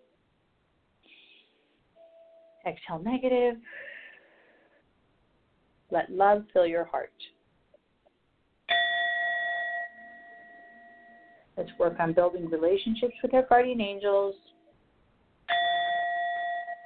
Exhale 2.66 3.00
negative. 3.04 3.56
Let 5.90 6.10
love 6.10 6.44
fill 6.54 6.66
your 6.66 6.86
heart. 6.86 7.12
Let's 11.58 11.72
work 11.78 12.00
on 12.00 12.14
building 12.14 12.50
relationships 12.50 13.14
with 13.22 13.34
our 13.34 13.44
guardian 13.44 13.82
angels 13.82 14.36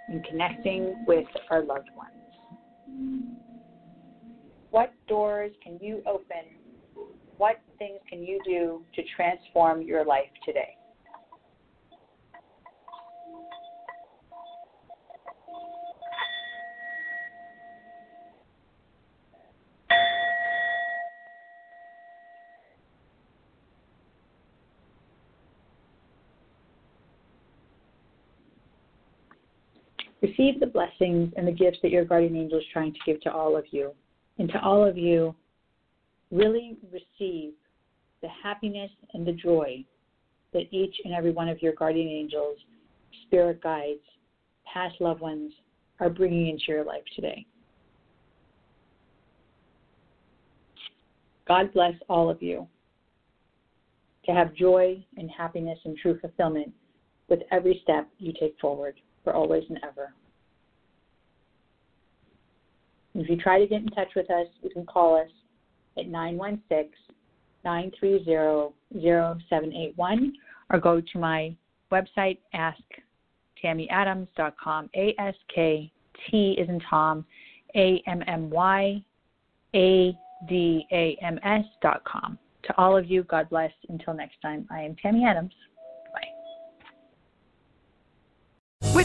and 0.07 0.23
connecting 0.25 1.05
with 1.07 1.27
our 1.51 1.63
loved 1.63 1.89
ones. 1.95 3.44
What 4.75 4.91
doors 5.07 5.53
can 5.63 5.79
you 5.81 6.03
open? 6.05 6.43
What 7.37 7.61
things 7.79 7.97
can 8.09 8.23
you 8.23 8.41
do 8.43 8.83
to 8.93 9.01
transform 9.15 9.81
your 9.83 10.03
life 10.03 10.25
today? 10.45 10.75
Receive 30.21 30.59
the 30.59 30.65
blessings 30.65 31.31
and 31.37 31.47
the 31.47 31.53
gifts 31.53 31.77
that 31.81 31.91
your 31.91 32.03
guardian 32.03 32.35
angel 32.35 32.57
is 32.57 32.65
trying 32.73 32.91
to 32.91 32.99
give 33.05 33.21
to 33.21 33.31
all 33.31 33.55
of 33.55 33.63
you 33.71 33.93
and 34.37 34.49
to 34.49 34.61
all 34.61 34.85
of 34.85 34.97
you, 34.97 35.35
really 36.31 36.77
receive 36.91 37.53
the 38.21 38.27
happiness 38.43 38.91
and 39.13 39.25
the 39.25 39.31
joy 39.31 39.83
that 40.53 40.71
each 40.71 40.95
and 41.03 41.13
every 41.13 41.31
one 41.31 41.49
of 41.49 41.61
your 41.61 41.73
guardian 41.73 42.07
angels, 42.07 42.57
spirit 43.25 43.61
guides, 43.61 43.99
past 44.71 44.95
loved 44.99 45.21
ones 45.21 45.51
are 45.99 46.09
bringing 46.09 46.47
into 46.47 46.63
your 46.67 46.83
life 46.83 47.03
today. 47.15 47.45
God 51.47 51.71
bless 51.73 51.93
all 52.09 52.29
of 52.29 52.41
you 52.41 52.67
to 54.25 54.31
have 54.31 54.55
joy 54.55 55.03
and 55.17 55.29
happiness 55.29 55.77
and 55.85 55.95
true 55.97 56.17
fulfillment 56.19 56.71
with 57.29 57.41
every 57.51 57.79
step 57.83 58.07
you 58.17 58.33
take 58.39 58.55
forward 58.59 58.95
for 59.23 59.33
always 59.33 59.63
and 59.69 59.79
ever. 59.83 60.13
If 63.15 63.29
you 63.29 63.37
try 63.37 63.59
to 63.59 63.67
get 63.67 63.81
in 63.81 63.87
touch 63.87 64.09
with 64.15 64.29
us, 64.29 64.47
you 64.61 64.69
can 64.69 64.85
call 64.85 65.15
us 65.17 65.29
at 65.97 66.07
916 66.07 66.91
930 67.63 68.73
0781 69.49 70.33
or 70.69 70.79
go 70.79 70.99
to 71.01 71.17
my 71.17 71.55
website, 71.91 72.37
asktammyadams.com. 73.63 74.89
A 74.95 75.15
S 75.17 75.35
K 75.53 75.91
T 76.29 76.55
is 76.59 76.67
in 76.69 76.79
Tom, 76.89 77.25
A 77.75 78.01
M 78.07 78.21
M 78.27 78.49
Y 78.49 79.03
A 79.73 80.17
D 80.47 80.85
A 80.91 81.17
M 81.21 81.39
S.com. 81.43 82.37
To 82.63 82.77
all 82.77 82.97
of 82.97 83.09
you, 83.09 83.23
God 83.23 83.49
bless. 83.49 83.71
Until 83.89 84.13
next 84.13 84.41
time, 84.41 84.67
I 84.69 84.81
am 84.81 84.95
Tammy 85.01 85.25
Adams. 85.25 85.53